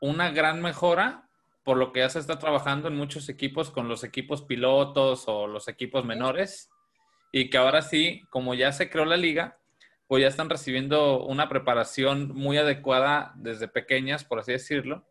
[0.00, 1.28] una gran mejora
[1.64, 5.46] por lo que ya se está trabajando en muchos equipos con los equipos pilotos o
[5.46, 6.70] los equipos menores
[7.30, 9.57] y que ahora sí, como ya se creó la liga,
[10.08, 15.06] pues ya están recibiendo una preparación muy adecuada desde pequeñas, por así decirlo,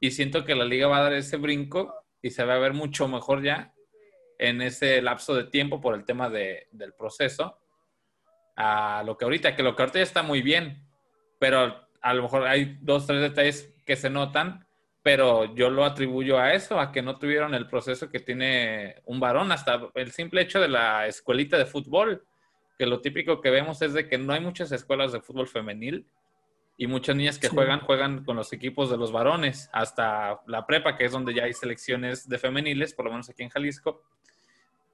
[0.00, 2.74] y siento que la liga va a dar ese brinco y se va a ver
[2.74, 3.72] mucho mejor ya
[4.38, 7.58] en ese lapso de tiempo por el tema de, del proceso
[8.56, 10.86] a lo que ahorita, que lo que ahorita ya está muy bien,
[11.38, 14.66] pero a lo mejor hay dos, tres detalles que se notan
[15.04, 19.20] pero yo lo atribuyo a eso, a que no tuvieron el proceso que tiene un
[19.20, 22.24] varón, hasta el simple hecho de la escuelita de fútbol,
[22.78, 26.06] que lo típico que vemos es de que no hay muchas escuelas de fútbol femenil
[26.76, 30.96] y muchas niñas que juegan, juegan con los equipos de los varones, hasta la prepa,
[30.96, 34.02] que es donde ya hay selecciones de femeniles, por lo menos aquí en Jalisco,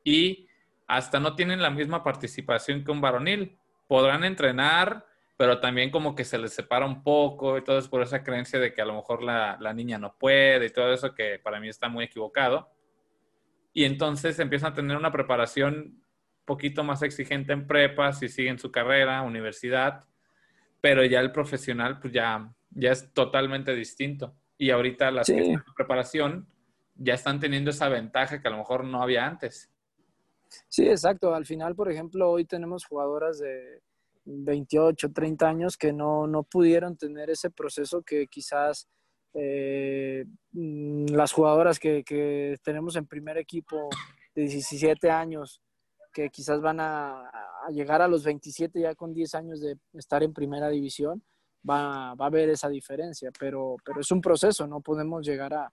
[0.05, 0.47] y
[0.87, 3.57] hasta no tienen la misma participación que un varonil.
[3.87, 5.07] Podrán entrenar,
[5.37, 8.59] pero también como que se les separa un poco y todo es por esa creencia
[8.59, 11.61] de que a lo mejor la, la, niña no puede y todo eso que para
[11.61, 12.71] mí está muy equivocado.
[13.73, 16.00] Y entonces empiezan a tener una preparación
[16.51, 20.05] poquito más exigente en prepa, si siguen su carrera, universidad,
[20.81, 24.35] pero ya el profesional pues ya, ya es totalmente distinto.
[24.59, 26.49] Y ahorita las que están en preparación
[26.97, 29.71] ya están teniendo esa ventaja que a lo mejor no había antes.
[30.69, 31.33] Sí, exacto.
[31.33, 33.81] Al final, por ejemplo, hoy tenemos jugadoras de
[34.25, 38.89] 28, 30 años que no, no pudieron tener ese proceso que quizás
[39.35, 43.89] eh, mm, las jugadoras que, que, tenemos en primer equipo
[44.35, 45.63] de 17 años,
[46.13, 50.23] que quizás van a, a, llegar a los 27 ya con 10 años de estar
[50.23, 51.23] en primera división,
[51.69, 55.73] va, va a haber esa diferencia, pero, pero es un proceso, no podemos llegar a,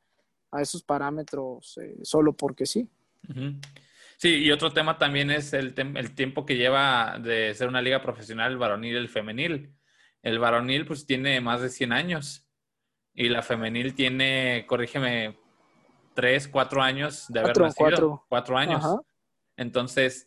[0.52, 2.88] a esos parámetros eh, solo porque sí.
[4.18, 8.02] Sí, y otro tema también es el, el, tiempo que lleva de ser una liga
[8.02, 9.74] profesional el varonil y el femenil.
[10.24, 12.48] El varonil pues tiene más de 100 años
[13.14, 15.38] y la femenil tiene, corrígeme,
[16.16, 18.26] 3, 4 años de haber nacido.
[18.30, 18.84] 4 años.
[19.56, 20.27] Entonces,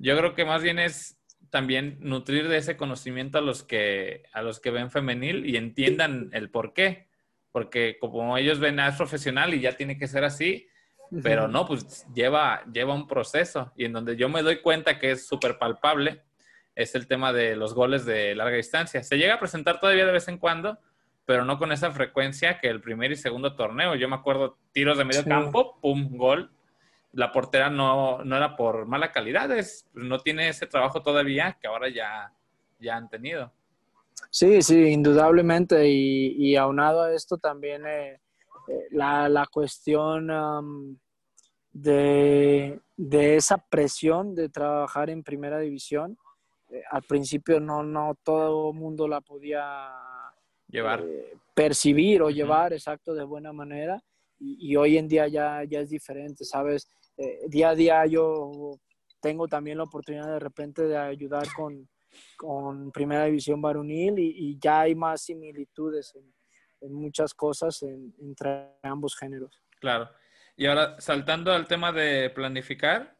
[0.00, 1.18] yo creo que más bien es
[1.50, 6.30] también nutrir de ese conocimiento a los que, a los que ven femenil y entiendan
[6.32, 7.08] el por qué.
[7.52, 10.68] Porque como ellos ven, a ah, es profesional y ya tiene que ser así,
[11.22, 15.10] pero no, pues lleva, lleva un proceso y en donde yo me doy cuenta que
[15.10, 16.22] es súper palpable
[16.76, 19.02] es el tema de los goles de larga distancia.
[19.02, 20.78] Se llega a presentar todavía de vez en cuando,
[21.24, 23.94] pero no con esa frecuencia que el primer y segundo torneo.
[23.96, 26.50] Yo me acuerdo tiros de medio campo, pum, gol.
[27.12, 31.66] La portera no, no era por mala calidad, es, no tiene ese trabajo todavía que
[31.66, 32.32] ahora ya,
[32.78, 33.52] ya han tenido.
[34.28, 35.88] Sí, sí, indudablemente.
[35.88, 38.20] Y, y aunado a esto también eh,
[38.90, 40.98] la, la, cuestión
[41.72, 46.18] de, de, esa presión de trabajar en primera división.
[46.70, 49.90] Eh, al principio no, no todo el mundo la podía
[50.68, 51.00] llevar.
[51.00, 54.02] Eh, percibir o llevar, exacto, de buena manera.
[54.42, 56.88] Y, hoy en día ya, ya es diferente, ¿sabes?
[57.22, 58.72] Eh, día a día yo
[59.20, 61.86] tengo también la oportunidad de repente de ayudar con,
[62.38, 66.32] con Primera División Varonil y, y, ya hay más similitudes en,
[66.80, 69.62] en muchas cosas entre ambos géneros.
[69.80, 70.08] Claro.
[70.56, 73.14] Y ahora, saltando al tema de planificar,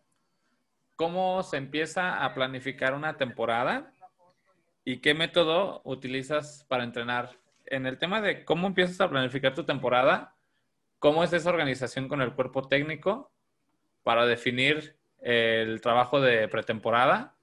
[0.97, 3.93] ¿cómo se empieza a planificar una temporada?
[4.83, 7.37] ¿Y qué método utilizas para entrenar?
[7.67, 10.35] En el tema de cómo empiezas a planificar tu temporada,
[10.99, 13.31] ¿cómo es esa organización con el cuerpo técnico
[14.03, 17.37] para definir el trabajo de pretemporada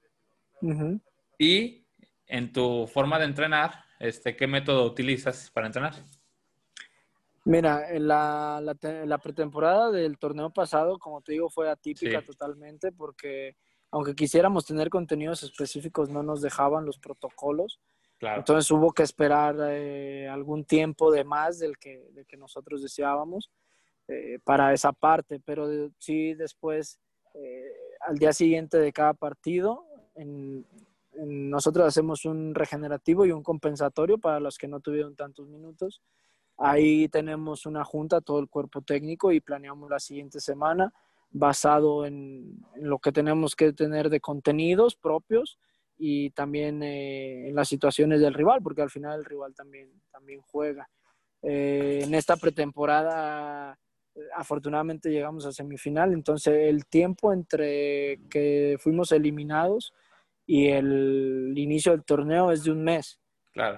[1.37, 1.85] y
[2.25, 5.93] en tu forma de entrenar, este, ¿qué método utilizas para entrenar?
[7.45, 13.55] Mira, la, la, pretemporada del torneo pasado, como te digo, fue atípica totalmente porque
[13.89, 17.79] aunque quisiéramos tener contenidos específicos, no nos dejaban los protocolos.
[18.19, 23.49] Entonces hubo que esperar eh, algún tiempo de más del que, que nosotros deseábamos
[24.07, 26.99] eh, para esa parte, pero sí después,
[27.33, 29.85] eh, al día siguiente de cada partido,
[31.13, 36.01] nosotros hacemos un regenerativo y un compensatorio para los que no tuvieron tantos minutos.
[36.57, 40.91] Ahí tenemos una junta, todo el cuerpo técnico y planeamos la siguiente semana
[41.29, 45.59] basado en, lo que tenemos que tener de contenidos propios
[45.97, 50.41] y también eh, en las situaciones del rival, porque al final el rival también, también
[50.41, 50.89] juega.
[51.41, 53.77] Eh, en esta pretemporada,
[54.35, 59.93] afortunadamente llegamos a semifinal, entonces el tiempo entre que fuimos eliminados
[60.45, 63.19] y el inicio del torneo es de un mes.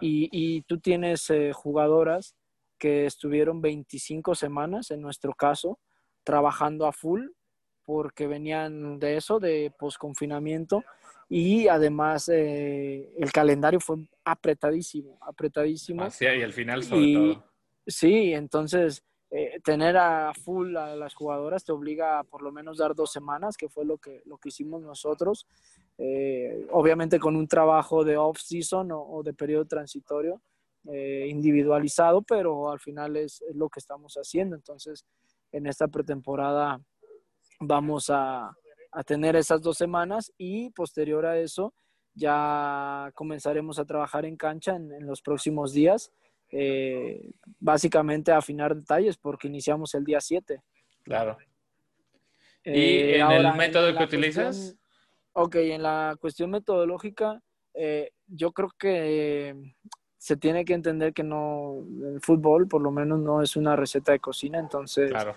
[0.01, 2.35] Y, y, tú tienes eh, jugadoras
[2.77, 5.79] que estuvieron 25 semanas, en nuestro caso,
[6.25, 7.27] trabajando a full
[7.85, 10.83] porque venían de eso, de posconfinamiento,
[11.27, 16.03] y además eh, el calendario fue apretadísimo, apretadísimo.
[16.03, 17.45] Así, y al final sobre todo.
[17.87, 22.77] Sí, entonces eh, tener a full a las jugadoras te obliga a por lo menos
[22.77, 25.47] dar dos semanas, que fue lo que, lo que hicimos nosotros,
[25.97, 30.41] eh, obviamente con un trabajo de off-season o, de periodo transitorio
[30.81, 34.55] individualizado, pero al final es, es lo que estamos haciendo.
[34.55, 35.05] Entonces,
[35.51, 36.81] en esta pretemporada
[37.59, 38.51] vamos a,
[39.05, 41.75] tener esas dos semanas y posterior a eso
[42.15, 46.11] ya comenzaremos a trabajar en cancha en, los próximos días,
[46.51, 50.61] eh, básicamente afinar detalles porque iniciamos el día 7.
[51.03, 51.37] Claro.
[52.63, 54.75] ¿Y eh, en el método que utilizas?
[55.33, 57.41] ok, en la cuestión metodológica,
[57.73, 59.55] eh, yo creo que
[60.17, 64.11] se tiene que entender que no, el fútbol por lo menos no es una receta
[64.11, 65.35] de cocina, entonces claro.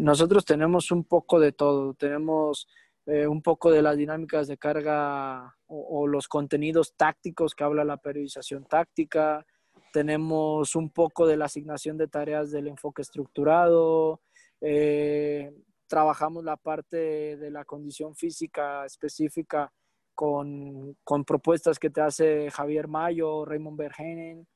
[0.00, 2.66] Nosotros tenemos un poco de todo, tenemos
[3.06, 8.64] un poco de las dinámicas de carga o, los contenidos tácticos que habla la periodización
[8.64, 9.46] táctica,
[9.92, 14.20] tenemos un poco de la asignación de tareas del enfoque estructurado,
[14.60, 15.52] eh,
[15.86, 19.72] trabajamos la parte de la condición física específica
[20.14, 24.46] con, con, propuestas que te hace Javier Mayo, Raymond Bergenen,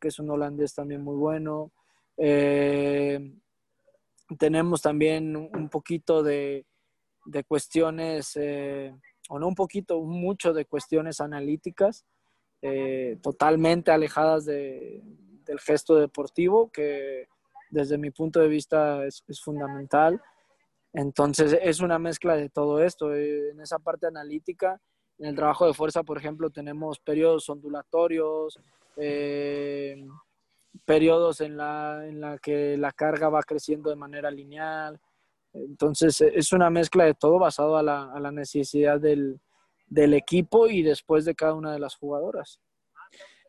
[0.00, 1.72] que es un holandés también muy bueno.
[2.16, 3.32] Eh,
[4.38, 6.66] tenemos también un poquito de,
[7.46, 8.94] cuestiones, eh,
[9.28, 12.04] o no un poquito, mucho de cuestiones analíticas,
[12.64, 17.26] eh, totalmente alejadas del gesto deportivo, que
[17.70, 20.22] desde mi punto de vista es, fundamental.
[20.92, 23.12] Entonces es una mezcla de todo esto.
[23.12, 24.80] Eh, en esa parte analítica,
[25.18, 28.60] en el trabajo de fuerza, por ejemplo, tenemos periodos ondulatorios,
[30.84, 35.00] periodos en la, en la que la carga va creciendo de manera lineal.
[35.52, 39.40] Entonces, es una mezcla de todo basado a la, a la necesidad del,
[39.94, 42.60] del, equipo y después de cada una de las jugadoras.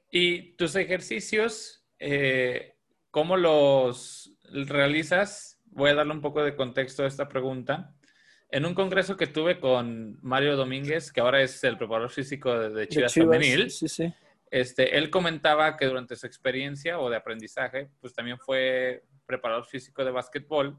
[0.09, 2.75] ¿Y tus ejercicios, eh,
[3.11, 5.59] cómo los realizas?
[5.65, 7.95] Voy a darle un poco de contexto a esta pregunta.
[8.49, 12.87] En un congreso que tuve con Mario Domínguez, que ahora es el preparador físico de
[12.87, 14.13] Chivas, Femenil, sí, sí.
[14.53, 20.05] Este, él comentaba que durante su experiencia o de aprendizaje, pues también fue preparador físico
[20.05, 20.77] de básquetbol.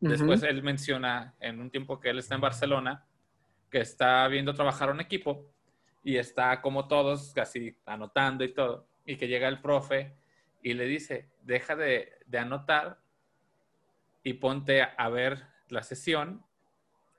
[0.00, 3.06] Después él menciona en un tiempo que él está en Barcelona,
[3.70, 5.46] que está viendo trabajar un equipo
[6.02, 10.14] y está como todos, casi anotando y todo, y que llega el profe
[10.62, 12.98] y le dice, deja de, anotar
[14.22, 16.44] y ponte a, ver la sesión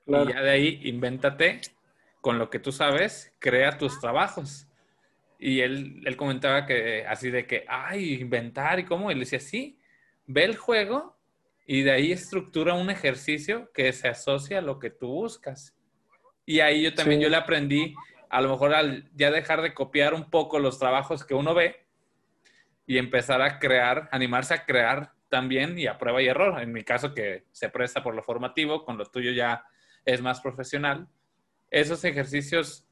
[0.06, 1.60] y ya de ahí invéntate
[2.20, 4.68] con lo que tú sabes, crea tus trabajos.
[5.38, 9.10] Y él, él comentaba que así de que, ay, inventar y cómo.
[9.10, 9.80] Y le decía, sí,
[10.26, 11.16] ve el juego
[11.66, 15.74] y de ahí estructura un ejercicio que se asocia a lo que tú buscas.
[16.44, 17.94] Y ahí yo también, yo le aprendí,
[18.28, 21.86] a lo mejor al ya dejar de copiar un poco los trabajos que uno ve
[22.86, 26.60] y empezar a crear, animarse a crear también y a prueba y error.
[26.60, 29.64] En mi caso que se presta por lo formativo, con lo tuyo ya
[30.04, 31.08] es más profesional.
[31.70, 32.86] Esos ejercicios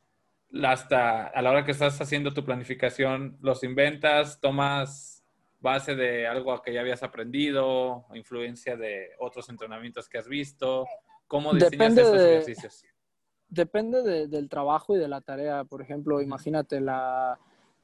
[0.62, 5.24] hasta a la hora que estás haciendo tu planificación, los inventas, tomas
[5.60, 10.86] base de algo que ya habías aprendido, influencia de otros entrenamientos que has visto,
[11.26, 12.84] ¿cómo diseñas estos ejercicios?
[13.50, 15.64] Depende del trabajo y de la tarea.
[15.64, 17.38] Por ejemplo, imagínate la,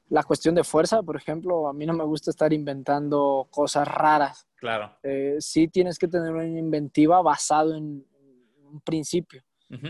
[0.09, 4.47] la, cuestión de fuerza, por ejemplo, a mí no me gusta estar inventando cosas raras.
[4.55, 4.97] Claro.
[5.03, 8.05] Eh, sí tienes que tener una inventiva basado en
[8.71, 9.43] un principio.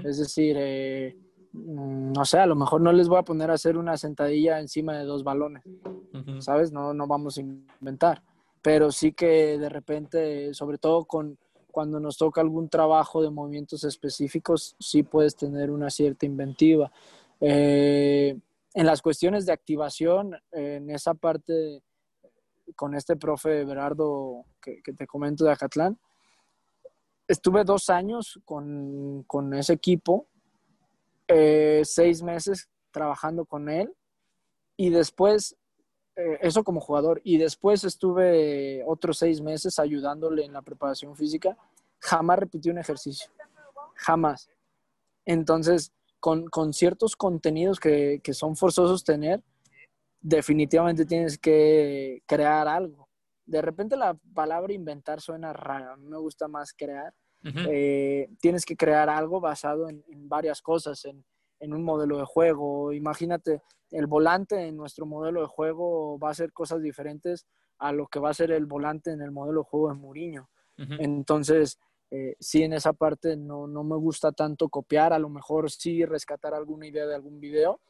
[0.03, 1.15] Es decir, eh,
[1.53, 4.59] mm, no sé, a lo mejor no les voy a poner a hacer una sentadilla
[4.59, 5.63] encima de dos balones,
[6.39, 6.71] ¿sabes?
[6.71, 8.23] No, no vamos a inventar,
[8.63, 11.38] pero sí que de repente, sobre todo con
[11.78, 16.91] cuando nos toca algún trabajo de movimientos específicos, sí puedes tener una cierta inventiva.
[17.39, 18.36] Eh,
[18.73, 21.84] en las cuestiones de activación, en esa parte,
[22.75, 25.99] con este profe Berardo que, te comento de Acatlán,
[27.28, 30.25] estuve dos años con, con ese equipo,
[31.28, 33.93] eh, seis meses trabajando con él
[34.78, 35.55] y después,
[36.18, 41.57] eh, eso como jugador, y después estuve otros seis meses ayudándole en la preparación física,
[41.99, 43.32] jamás repitió un ejercicio,
[43.95, 44.49] jamás.
[45.26, 49.43] Entonces, con, con ciertos contenidos que, que son forzosos tener,
[50.20, 53.07] definitivamente tienes que crear algo.
[53.45, 57.13] De repente la palabra inventar suena rara, a mí me gusta más crear.
[57.70, 61.24] Eh, tienes que crear algo basado en, varias cosas, en,
[61.60, 62.93] en, un modelo de juego.
[62.93, 67.45] Imagínate, el volante en nuestro modelo de juego va a ser cosas diferentes
[67.80, 70.49] a lo que va a ser el volante en el modelo de juego de Mourinho.
[70.78, 71.80] Entonces,
[72.12, 76.05] eh, sí en esa parte no, no, me gusta tanto copiar, a lo mejor sí
[76.05, 77.82] rescatar alguna idea de algún video,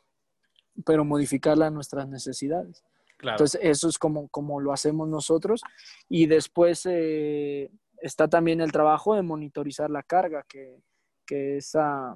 [0.85, 2.83] pero modificarla a nuestras necesidades.
[3.19, 5.61] Entonces, eso es como, como lo hacemos nosotros.
[6.07, 10.81] Y después eh, está también el trabajo de monitorizar la carga, que,
[11.25, 12.15] que esa,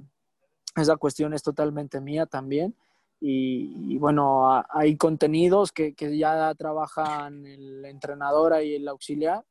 [0.76, 2.76] esa cuestión es totalmente mía también.
[3.24, 9.45] Y, bueno, hay contenidos que, que, ya trabajan el entrenador y el auxiliar.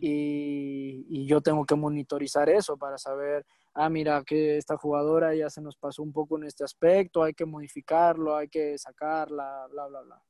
[0.00, 3.44] y, y, yo tengo que monitorizar eso para saber
[3.78, 7.34] ah, mira, que esta jugadora ya se nos pasó un poco en este aspecto, hay
[7.34, 10.22] que modificarlo, hay que sacarla, bla, bla, bla.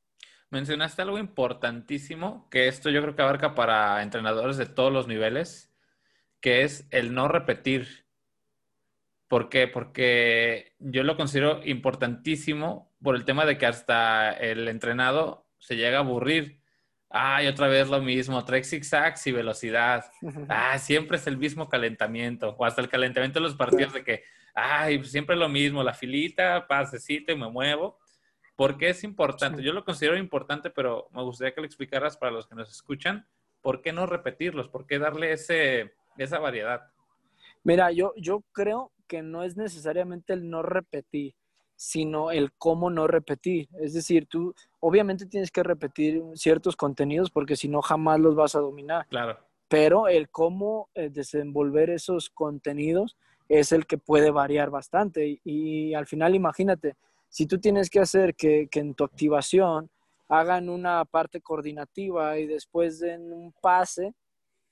[0.50, 5.70] Mencionaste algo importantísimo, que esto yo creo que abarca para entrenadores de todos los niveles,
[6.40, 8.06] que es el no repetir.
[9.28, 9.68] ¿Por qué?
[9.68, 15.98] Porque yo lo considero importantísimo por el tema de que hasta el entrenado se llega
[15.98, 16.58] a aburrir
[17.10, 20.04] Ay, otra vez lo mismo, trae zigzags y velocidad.
[20.48, 22.54] Ah, siempre es el mismo calentamiento.
[22.58, 24.24] O hasta el calentamiento de los partidos de que,
[24.54, 27.98] ay, siempre lo mismo, la filita, pasecito y me muevo.
[28.56, 29.62] ¿Por qué es importante?
[29.62, 33.26] Yo lo considero importante, pero me gustaría que lo explicaras para los que nos escuchan.
[33.62, 34.68] ¿Por qué no repetirlos?
[34.68, 36.90] ¿Por qué darle ese, esa variedad?
[37.64, 41.34] Mira, yo, yo creo que no es necesariamente el no repetir
[41.78, 43.68] sino el cómo no repetir.
[43.80, 48.56] Es decir, tú obviamente tienes que repetir ciertos contenidos porque si no jamás los vas
[48.56, 49.06] a dominar.
[49.06, 49.38] Claro.
[49.68, 53.16] Pero el cómo eh, desenvolver esos contenidos
[53.48, 55.40] es el que puede variar bastante.
[55.44, 56.96] Y, al final, imagínate,
[57.28, 59.88] si tú tienes que hacer que, que, en tu activación
[60.28, 64.14] hagan una parte coordinativa y después den un pase,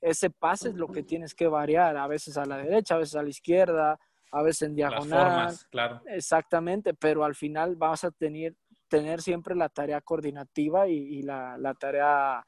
[0.01, 3.15] ese pase es lo que tienes que variar, a veces a la derecha, a veces
[3.15, 3.99] a la izquierda,
[4.33, 5.55] a veces en diagonal.
[5.71, 6.03] claro.
[6.07, 8.55] Exactamente, pero al final vas a tener,
[8.89, 12.45] tener siempre la tarea coordinativa y, la, tarea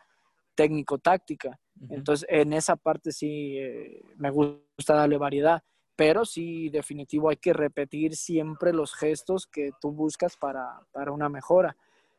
[0.54, 1.58] técnico-táctica.
[1.90, 5.62] Entonces, en esa parte sí eh, me gusta darle variedad,
[5.94, 11.76] pero sí, definitivo, hay que repetir siempre los gestos que tú buscas para, una mejora.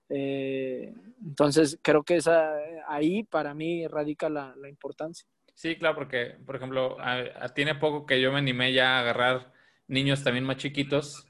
[0.09, 2.53] Eh, entonces, creo que esa,
[2.87, 5.27] ahí para mí radica la, la importancia.
[5.59, 6.95] Sí, claro, porque, por ejemplo,
[7.53, 9.51] tiene poco que yo me animé ya a agarrar
[9.89, 11.27] niños también más chiquitos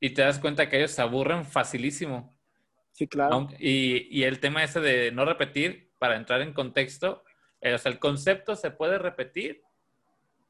[0.00, 2.36] y te das cuenta que ellos se aburren facilísimo.
[2.90, 3.46] Sí, claro.
[3.60, 7.22] Y, el tema ese de no repetir, para entrar en contexto,
[7.60, 9.62] eh, o sea, el concepto se puede repetir,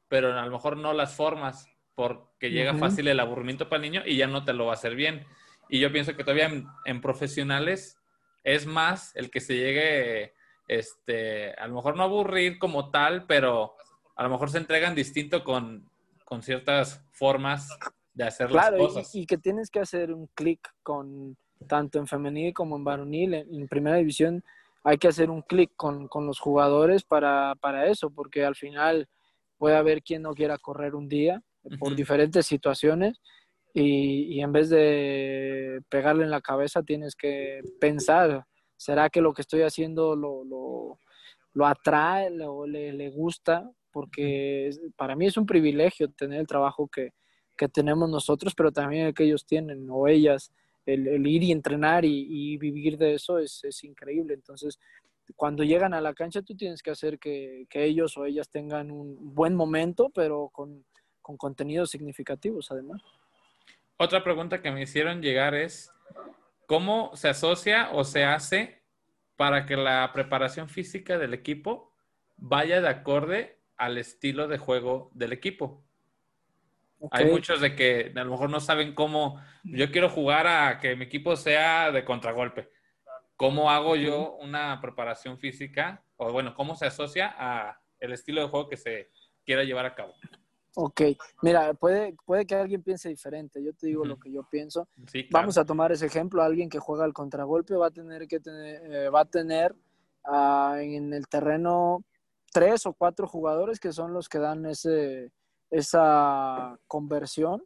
[0.07, 4.03] pero a lo mejor no las formas, porque llega fácil el aburrimiento para el niño
[4.03, 5.27] y ya no te lo va a hacer bien.
[5.69, 6.49] Y yo pienso que todavía
[6.85, 7.99] en profesionales
[8.43, 10.34] es más el que se llegue
[10.67, 13.75] este, a lo mejor no aburrir como tal, pero
[14.15, 15.89] a lo mejor se entregan distinto con,
[16.23, 17.69] con ciertas formas
[18.13, 19.13] de hacer las cosas.
[19.13, 21.37] Y, y que tienes que hacer un clic con
[21.67, 23.33] tanto en femenil como en varonil.
[23.33, 24.43] En, primera división
[24.83, 29.07] hay que hacer un clic con, con, los jugadores para, para, eso, porque al final
[29.57, 31.41] puede haber quien no quiera correr un día
[31.79, 33.19] por diferentes situaciones.
[33.73, 38.45] Y, y, en vez de pegarle en la cabeza, tienes que pensar
[38.77, 40.99] ¿Será que lo que estoy haciendo lo, lo,
[41.53, 43.69] lo atrae o le, le, gusta?
[43.91, 47.13] Porque para mí es un privilegio tener el trabajo que,
[47.57, 50.51] que, tenemos nosotros, pero también el que ellos tienen o ellas.
[50.85, 54.35] El, el ir y entrenar y, y, vivir de eso es, es, increíble.
[54.35, 54.79] Entonces,
[55.35, 58.91] cuando llegan a la cancha, tú tienes que hacer que, que ellos o ellas tengan
[58.91, 60.85] un buen momento, pero con,
[61.23, 63.01] con contenidos significativos además.
[63.97, 65.91] Otra pregunta que me hicieron llegar es,
[66.67, 68.83] ¿Cómo se asocia o se hace
[69.35, 71.93] para que la preparación física del equipo
[72.37, 75.83] vaya de acorde al estilo de juego del equipo?
[77.11, 80.95] Hay muchos de que a lo mejor no saben cómo, yo quiero jugar a que
[80.95, 82.71] mi equipo sea de contragolpe.
[83.35, 86.03] ¿Cómo hago yo una preparación física?
[86.15, 89.11] O bueno, ¿cómo se asocia a el estilo de juego que se
[89.45, 90.15] quiera llevar a cabo?
[90.77, 91.01] Ok,
[91.41, 93.63] mira, puede, puede que alguien piense diferente.
[93.63, 94.89] Yo te digo lo que yo pienso.
[95.31, 96.43] Vamos a tomar ese ejemplo.
[96.43, 99.73] Alguien que juega al contragolpe va a tener que tener, eh, va a tener
[100.25, 102.03] ah, en el terreno
[102.51, 105.31] tres o cuatro jugadores que son los que dan ese,
[105.71, 107.63] esa conversión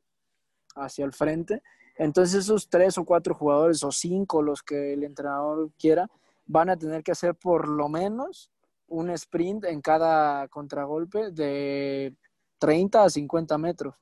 [0.75, 1.63] hacia el frente.
[1.95, 6.07] Entonces esos tres o cuatro jugadores o cinco, los que el entrenador quiera,
[6.45, 8.51] van a tener que hacer por lo menos
[8.87, 12.15] un sprint en cada contragolpe de
[12.59, 13.95] 30 a 50 metros.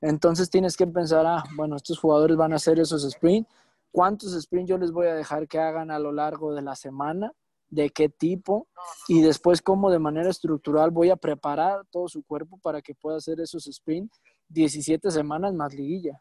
[0.00, 3.50] Entonces tienes que pensar, ah, bueno, estos jugadores van a hacer esos sprints.
[3.90, 7.32] ¿Cuántos sprints yo les voy a dejar que hagan a lo largo de la semana?
[7.68, 8.68] ¿De qué tipo?
[9.08, 13.16] Y después cómo de manera estructural voy a preparar todo su cuerpo para que pueda
[13.16, 16.20] hacer esos sprints 17 semanas más liguilla.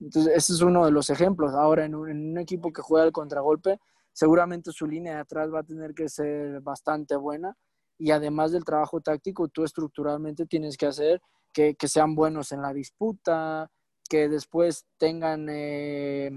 [0.00, 1.52] Entonces, ese es uno de los ejemplos.
[1.52, 3.78] Ahora, en un, en un equipo que juega el contragolpe,
[4.12, 7.56] seguramente su línea de atrás va a tener que ser bastante buena
[7.98, 11.20] y además del trabajo táctico, tú estructuralmente tienes que hacer
[11.52, 13.70] que, sean buenos en la disputa,
[14.08, 16.30] que después tengan eh,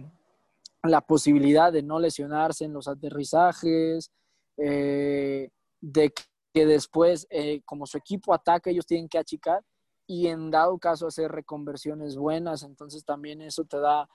[0.84, 4.12] la posibilidad de no lesionarse en los aterrizajes,
[4.58, 5.50] eh,
[5.82, 6.14] de
[6.54, 9.62] que después, eh, como su equipo ataca, ellos tienen que achicar
[10.08, 14.08] y en dado caso hacer reconversiones buenas, entonces también eso te da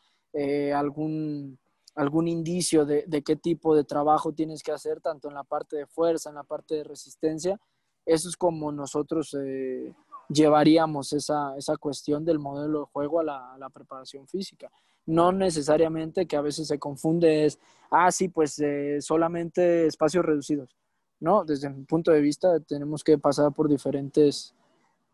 [0.77, 1.59] algún
[1.95, 5.87] algún indicio de, qué tipo de trabajo tienes que hacer, tanto en la parte de
[5.87, 7.61] fuerza, en la parte de resistencia.
[8.07, 9.93] Eso es como nosotros eh,
[10.29, 14.71] llevaríamos esa, cuestión del modelo de juego a la, preparación física.
[15.07, 17.59] No necesariamente que a veces se confunde es,
[17.91, 20.77] ah, sí, pues eh, solamente espacios reducidos.
[21.19, 24.55] No, desde mi punto de vista tenemos que pasar por diferentes,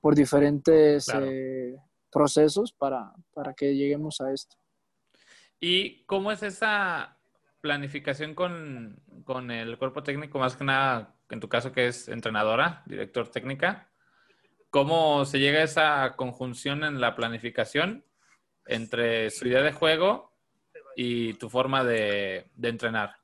[0.00, 1.76] por diferentes eh,
[2.12, 3.12] procesos para
[3.56, 4.56] que lleguemos a esto.
[5.60, 7.16] ¿Y cómo es esa
[7.60, 9.02] planificación con,
[9.50, 13.90] el cuerpo técnico, más que nada, en tu caso que es entrenadora, director técnica?
[14.70, 18.04] ¿Cómo se llega a esa conjunción en la planificación
[18.66, 20.32] entre su idea de juego
[20.94, 23.16] y tu forma de, entrenar?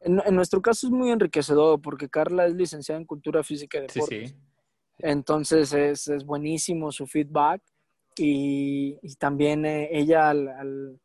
[0.00, 4.08] En, nuestro caso es muy enriquecedor porque Carla es licenciada en Cultura Física y Deportes.
[4.08, 4.36] Sí, sí.
[4.98, 7.62] Entonces es, buenísimo su feedback
[8.16, 11.00] y, también eh, ella al, al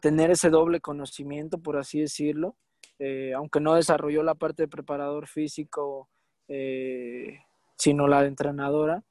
[0.00, 2.56] tener ese doble conocimiento, por así decirlo,
[2.98, 6.08] eh, aunque no desarrolló la parte de preparador físico,
[6.48, 7.40] eh,
[7.76, 9.02] sino la de entrenadora,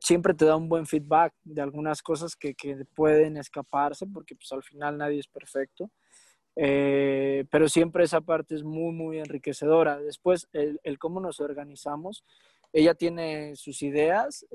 [0.00, 2.54] siempre te da un buen feedback de algunas cosas que,
[2.94, 5.90] pueden escaparse, porque pues al final nadie es perfecto.
[6.56, 9.98] Eh, pero siempre esa parte es muy, muy enriquecedora.
[9.98, 12.24] Después, el, el cómo nos organizamos,
[12.72, 14.46] ella tiene sus ideas.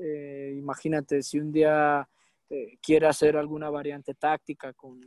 [0.56, 2.08] imagínate, si un día
[2.52, 5.00] este, quiere hacer alguna variante táctica con,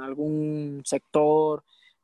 [0.00, 1.62] algún sector,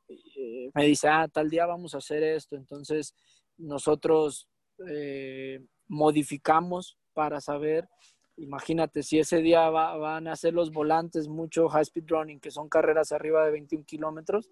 [0.08, 2.54] eh, me dice, ah, tal día vamos a hacer esto.
[2.54, 3.14] Entonces,
[3.56, 4.48] nosotros
[4.88, 7.88] eh, modificamos para saber,
[8.36, 12.68] imagínate, si ese día van a hacer los volantes mucho high speed running, que son
[12.68, 14.48] carreras arriba de 21 kilómetros,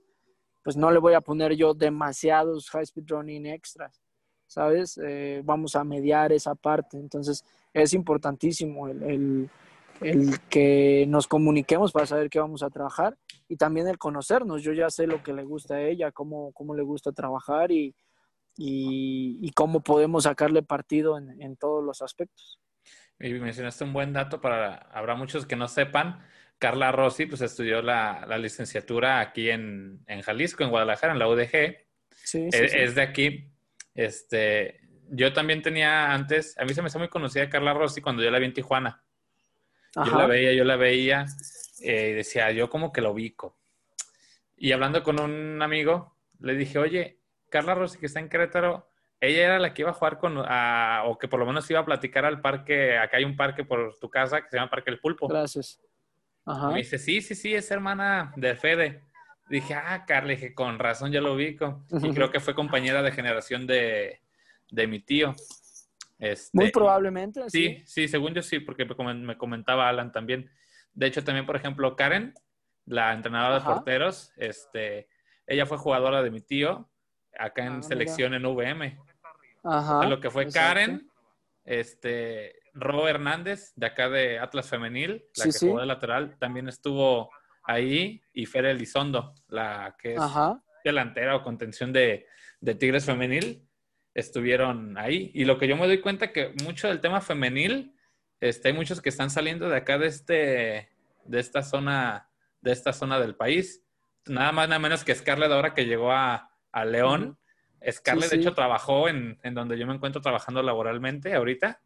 [0.64, 4.01] pues no le voy a poner yo demasiados high speed running extras,
[4.47, 4.99] ¿sabes?
[5.03, 6.99] Eh, vamos a mediar esa parte.
[6.99, 9.49] Entonces, es importantísimo el
[10.49, 13.17] que nos comuniquemos para saber qué vamos a trabajar
[13.49, 14.62] y también el conocernos.
[14.62, 17.95] Yo ya sé lo que le gusta a ella, cómo, cómo le gusta trabajar y,
[18.57, 22.59] y, cómo podemos sacarle partido en, en, todos los aspectos.
[23.20, 26.20] Y mencionaste un buen dato para, habrá muchos que no sepan,
[26.59, 31.29] Carla Rossi pues estudió la, la licenciatura aquí en, en, Jalisco, en Guadalajara, en la
[31.29, 31.77] UDG.
[32.11, 32.79] Sí, es, sí.
[32.79, 33.49] es de aquí.
[33.95, 34.81] Este,
[35.11, 38.31] yo también tenía antes, a mí se me hizo muy conocida Carla Rossi cuando yo
[38.31, 39.03] la vi en Tijuana.
[39.94, 41.27] Yo la veía, yo la veía
[41.81, 43.56] eh, y decía, yo como que lo ubico.
[44.56, 48.89] Y hablando con un amigo, le dije, oye, Carla Rossi, que está en Querétaro,
[49.20, 51.85] ella era la que iba a jugar con, o que por lo menos iba a
[51.85, 54.98] platicar al parque, acá hay un parque por tu casa que se llama Parque El
[54.98, 55.28] Pulpo.
[55.28, 55.81] Gracias.
[56.47, 59.02] me dice, sí, sí, sí, es hermana de Fede.
[59.48, 61.85] Dije, ah, Carla, dije, con razón ya lo ubico.
[62.02, 64.20] Y creo que fue compañera de generación de,
[64.70, 65.35] de mi tío.
[66.23, 67.51] Este, Muy probablemente.
[67.51, 70.49] Sí, sí, según yo sí, porque me comentaba Alan también.
[70.93, 72.32] De hecho, también, por ejemplo, Karen,
[72.86, 75.09] la entrenadora de porteros, este,
[75.49, 76.89] ella fue jugadora de mi tío
[77.36, 79.01] acá en ah, selección en VM.
[79.65, 80.07] Ajá.
[80.07, 81.11] lo que fue Karen,
[81.65, 87.31] este, Ro Hernández, de acá de Atlas Femenil, la que jugó de lateral, también estuvo
[87.65, 90.23] ahí, y Fer Elizondo, la que es
[90.85, 92.27] delantera o contención de,
[92.61, 93.69] de Tigres Femenil
[94.14, 95.30] estuvieron ahí.
[95.34, 97.94] Y lo que yo me doy cuenta que mucho del tema femenil
[98.40, 100.89] Este, hay muchos que están saliendo de acá de este,
[101.24, 102.28] de esta zona,
[102.60, 103.82] de esta zona del país.
[104.26, 106.48] Nada más, nada menos que Scarlett ahora que llegó a,
[106.86, 107.39] León.
[107.90, 111.80] Scarlett, de hecho, trabajó en, en, donde yo me encuentro trabajando laboralmente ahorita.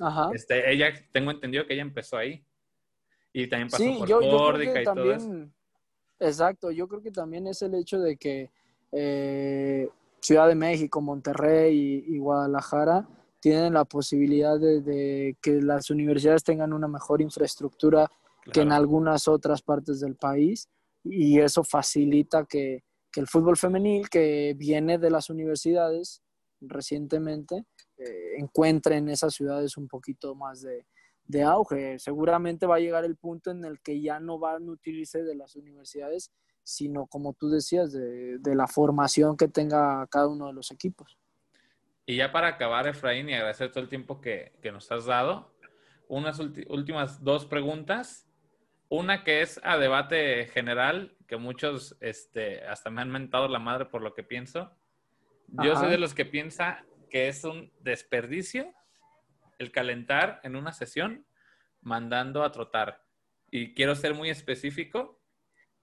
[0.00, 0.30] Ajá.
[0.32, 2.44] Este, ella, tengo entendido que ella empezó ahí.
[3.32, 5.48] Y también pasó por yo, Córdica y todo eso.
[6.20, 8.50] Exacto, yo creo que también es el hecho de que
[8.92, 9.88] eh,
[10.24, 13.06] Ciudad de México, Monterrey y Guadalajara
[13.40, 18.10] tienen la posibilidad de, que las universidades tengan una mejor infraestructura
[18.50, 20.70] que en algunas otras partes del país
[21.04, 22.84] y eso facilita que,
[23.16, 26.22] el fútbol femenil que viene de las universidades
[26.62, 27.66] recientemente
[27.98, 30.86] eh, encuentre en esas ciudades un poquito más de,
[31.26, 31.98] de, auge.
[31.98, 35.36] Seguramente va a llegar el punto en el que ya no van a utilizarse de
[35.36, 36.32] las universidades,
[36.64, 41.16] sino como tú decías, de, de la formación que tenga cada uno de los equipos.
[42.06, 45.54] Y ya para acabar, Efraín, y agradecer todo el tiempo que, nos has dado,
[46.08, 48.28] unas últimas dos preguntas.
[48.90, 53.86] Una que es a debate general, que muchos este, hasta me han mentado la madre
[53.86, 54.76] por lo que pienso.
[55.48, 58.72] Yo soy de los que piensa que es un desperdicio
[59.58, 61.26] el calentar en una sesión
[61.80, 63.02] mandando a trotar.
[63.50, 65.20] Y quiero ser muy específico,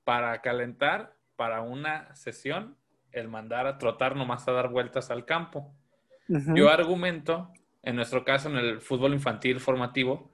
[0.04, 2.78] para calentar, para una sesión,
[3.12, 5.74] el mandar a trotar nomás a dar vueltas al campo.
[6.28, 7.52] Yo argumento,
[7.82, 10.32] en nuestro caso, en el fútbol infantil formativo,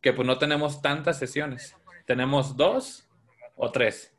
[0.00, 1.76] que pues no tenemos tantas sesiones.
[2.06, 3.08] Tenemos dos
[3.56, 4.14] o tres.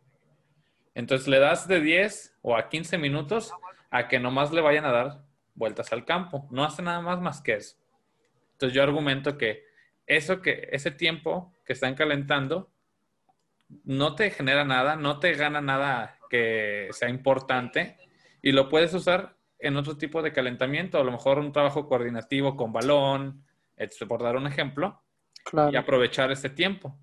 [0.95, 3.53] Entonces le das de 10 o a 15 minutos
[3.89, 5.23] a que nomás le vayan a dar
[5.55, 6.47] vueltas al campo.
[6.51, 7.77] No hace nada más más que eso.
[8.53, 9.63] Entonces yo argumento que
[10.07, 12.71] eso que ese tiempo que están calentando
[13.83, 17.97] no te genera nada, no te gana nada que sea importante
[18.41, 22.55] y lo puedes usar en otro tipo de calentamiento, a lo mejor un trabajo coordinativo
[22.55, 23.43] con balón,
[24.07, 25.01] por dar un ejemplo,
[25.71, 26.97] y aprovechar ese tiempo.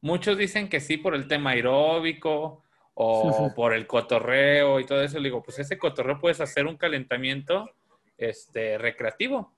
[0.00, 2.62] Muchos dicen que sí por el tema aeróbico
[2.94, 5.18] o por el cotorreo y todo eso.
[5.18, 7.70] Le digo, pues ese cotorreo puedes hacer un calentamiento
[8.16, 9.54] este, recreativo.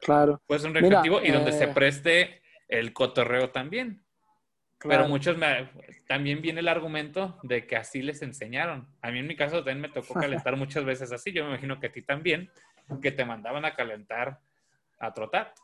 [0.00, 0.40] Claro.
[0.46, 4.04] Puede ser un recreativo y donde se eh, preste el cotorreo también.
[4.78, 5.36] Pero muchos
[6.06, 8.88] también viene el argumento de que así les enseñaron.
[9.00, 11.32] A mí en mi caso también me tocó calentar muchas veces así.
[11.32, 12.50] Yo me imagino que a ti también,
[13.00, 14.40] que te mandaban a calentar,
[14.98, 15.54] a trotar.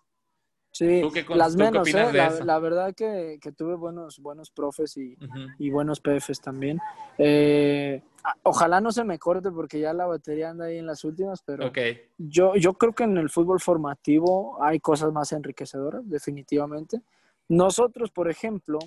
[0.75, 1.03] Sí,
[1.35, 2.41] las menos, ¿eh?
[2.45, 6.81] la, verdad que, tuve buenos, buenos profes y, buenos PFs también.
[7.19, 8.03] Eh,
[8.43, 11.71] ojalá no se me corte porque ya la batería anda ahí en las últimas, pero
[12.17, 17.03] yo, yo creo que en el fútbol formativo hay cosas más enriquecedoras, definitivamente.
[17.49, 18.79] Nosotros, por ejemplo,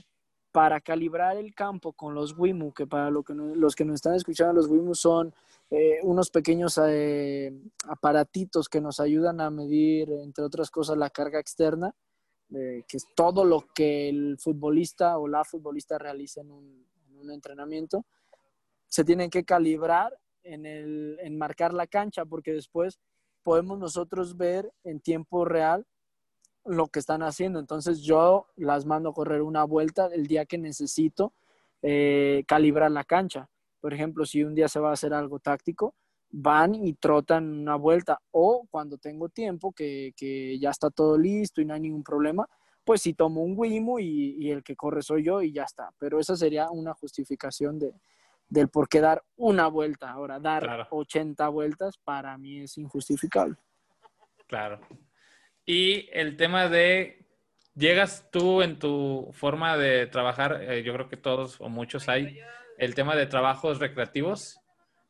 [0.55, 4.15] para calibrar el campo con los WIMU, que para lo que los que nos están
[4.15, 5.35] escuchando, los WIMU son
[5.69, 7.51] eh, unos pequeños eh,
[7.89, 11.93] aparatitos que nos ayudan a medir, entre otras cosas, la carga externa,
[12.53, 16.85] eh, que es todo lo que el futbolista o la futbolista realiza en un,
[17.29, 18.05] entrenamiento.
[18.87, 22.97] Se tienen que calibrar en, el, en marcar la cancha, porque después
[23.43, 25.85] podemos nosotros ver en tiempo real
[26.65, 27.59] lo que están haciendo.
[27.59, 31.33] Entonces yo las mando a correr una vuelta el día que necesito
[31.81, 33.49] eh, calibrar la cancha.
[33.79, 35.95] Por ejemplo, si un día se va a hacer algo táctico,
[36.31, 38.19] van y trotan una vuelta.
[38.31, 40.13] O cuando tengo tiempo, que,
[40.59, 42.47] ya está todo listo y no hay ningún problema,
[42.83, 45.91] pues si tomo un Wimo y, el que corre soy yo y ya está.
[45.97, 47.93] Pero esa sería una justificación de,
[48.49, 50.11] del por qué dar una vuelta.
[50.11, 53.55] Ahora, dar 80 vueltas para mí es injustificable.
[54.47, 54.79] Claro.
[55.65, 57.25] Y el tema de,
[57.75, 62.39] llegas tú en tu forma de trabajar, eh, yo creo que todos o muchos hay,
[62.77, 64.59] el tema de trabajos recreativos.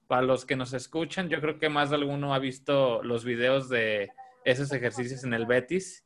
[0.07, 3.69] Para los que nos escuchan, yo creo que más de alguno ha visto los videos
[3.69, 4.11] de
[4.43, 6.05] esos ejercicios en el Betis.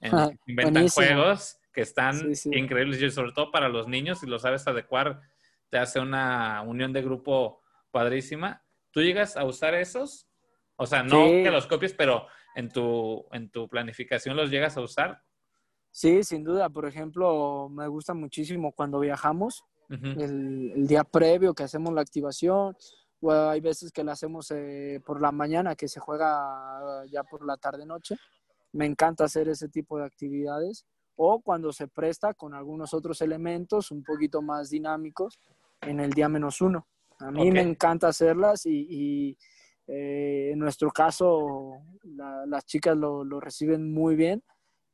[0.00, 4.38] En, ah, inventan juegos que están increíbles y sobre todo para los niños, si lo
[4.38, 5.22] sabes adecuar,
[5.70, 8.62] te hace una unión de grupo padrísima.
[8.90, 10.28] ¿Tú llegas a usar esos?
[10.76, 14.80] O sea, no que los copies, pero en tu, en tu planificación los llegas a
[14.80, 15.22] usar?
[15.90, 16.68] Sí, sin duda.
[16.68, 22.76] Por ejemplo, me gusta muchísimo cuando viajamos, el, día previo que hacemos la activación,
[23.20, 27.46] o hay veces que la hacemos eh, por la mañana, que se juega ya por
[27.46, 28.16] la tarde-noche.
[28.72, 30.84] Me encanta hacer ese tipo de actividades.
[31.16, 35.38] O cuando se presta con algunos otros elementos un poquito más dinámicos
[35.82, 36.88] en el día menos uno.
[37.20, 39.38] A mí me encanta hacerlas y
[39.86, 41.78] eh, en nuestro caso,
[42.46, 44.42] las chicas lo, reciben muy bien.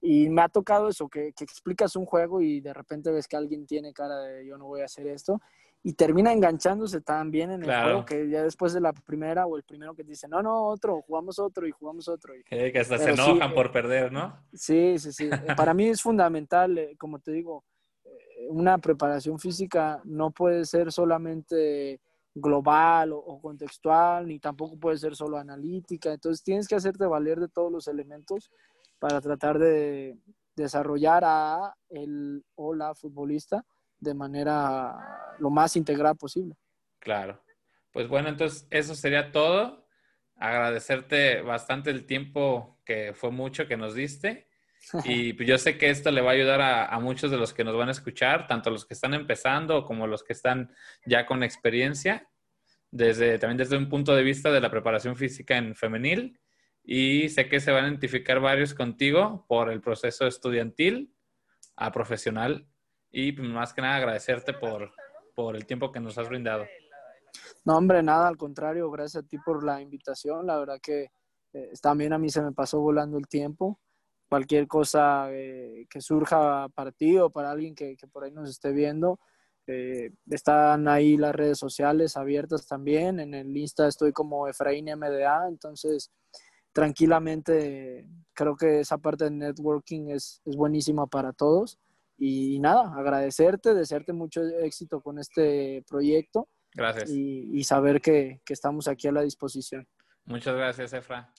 [0.02, 3.66] Y me ha tocado eso, que, explicas un juego y de repente ves que alguien
[3.66, 5.40] tiene cara de yo no voy a hacer esto.
[5.82, 9.56] y termina enganchándose tan bien en el juego que ya después de la primera o
[9.56, 12.34] el primero que dice, no, no, otro, jugamos otro y jugamos otro.
[12.34, 14.38] Y, que hasta se enojan por perder, ¿no?
[14.52, 15.30] Sí, sí, sí.
[15.56, 17.64] Para mí es fundamental, eh, como te digo,
[18.04, 22.00] eh, una preparación física no puede ser solamente
[22.34, 26.12] global o, contextual, ni tampoco puede ser solo analítica.
[26.12, 28.50] Entonces tienes que hacerte valer de todos los elementos
[28.98, 30.16] para tratar de
[30.54, 33.64] desarrollar a el o la futbolista
[33.98, 36.56] de manera lo más integral posible.
[36.98, 37.42] Claro.
[37.92, 39.86] Pues bueno, entonces eso sería todo.
[40.36, 44.49] Agradecerte bastante el tiempo que fue mucho que nos diste.
[45.04, 47.64] Y pues yo sé que esto le va a ayudar a, muchos de los que
[47.64, 50.72] nos van a escuchar, tanto los que están empezando como los que están
[51.06, 52.28] ya con experiencia,
[52.90, 56.40] desde, también desde un punto de vista de la preparación física en femenil.
[56.82, 61.14] Y sé que se van a identificar varios contigo por el proceso estudiantil
[61.76, 62.66] a profesional
[63.10, 64.92] y pues, más que nada agradecerte por,
[65.34, 66.66] por el tiempo que nos has brindado.
[67.64, 70.46] No, hombre, nada, al contrario, gracias a ti por la invitación.
[70.46, 71.12] La verdad que
[71.52, 73.78] eh, también a mí se me pasó volando el tiempo.
[74.30, 78.48] Cualquier cosa eh, que surja para ti o para alguien que, que por ahí nos
[78.48, 79.18] esté viendo,
[79.66, 83.20] eh, están ahí las redes sociales abiertas también.
[83.20, 86.10] En el Insta estoy como Efraín MDA, entonces
[86.72, 91.78] tranquilamente creo que esa parte de networking es, es buenísima para todos.
[92.18, 96.48] Y nada, agradecerte, desearte mucho éxito con este proyecto.
[96.72, 97.10] Gracias.
[97.10, 99.88] Y, saber que, que estamos aquí a la disposición.
[100.24, 101.32] Muchas gracias, Efra.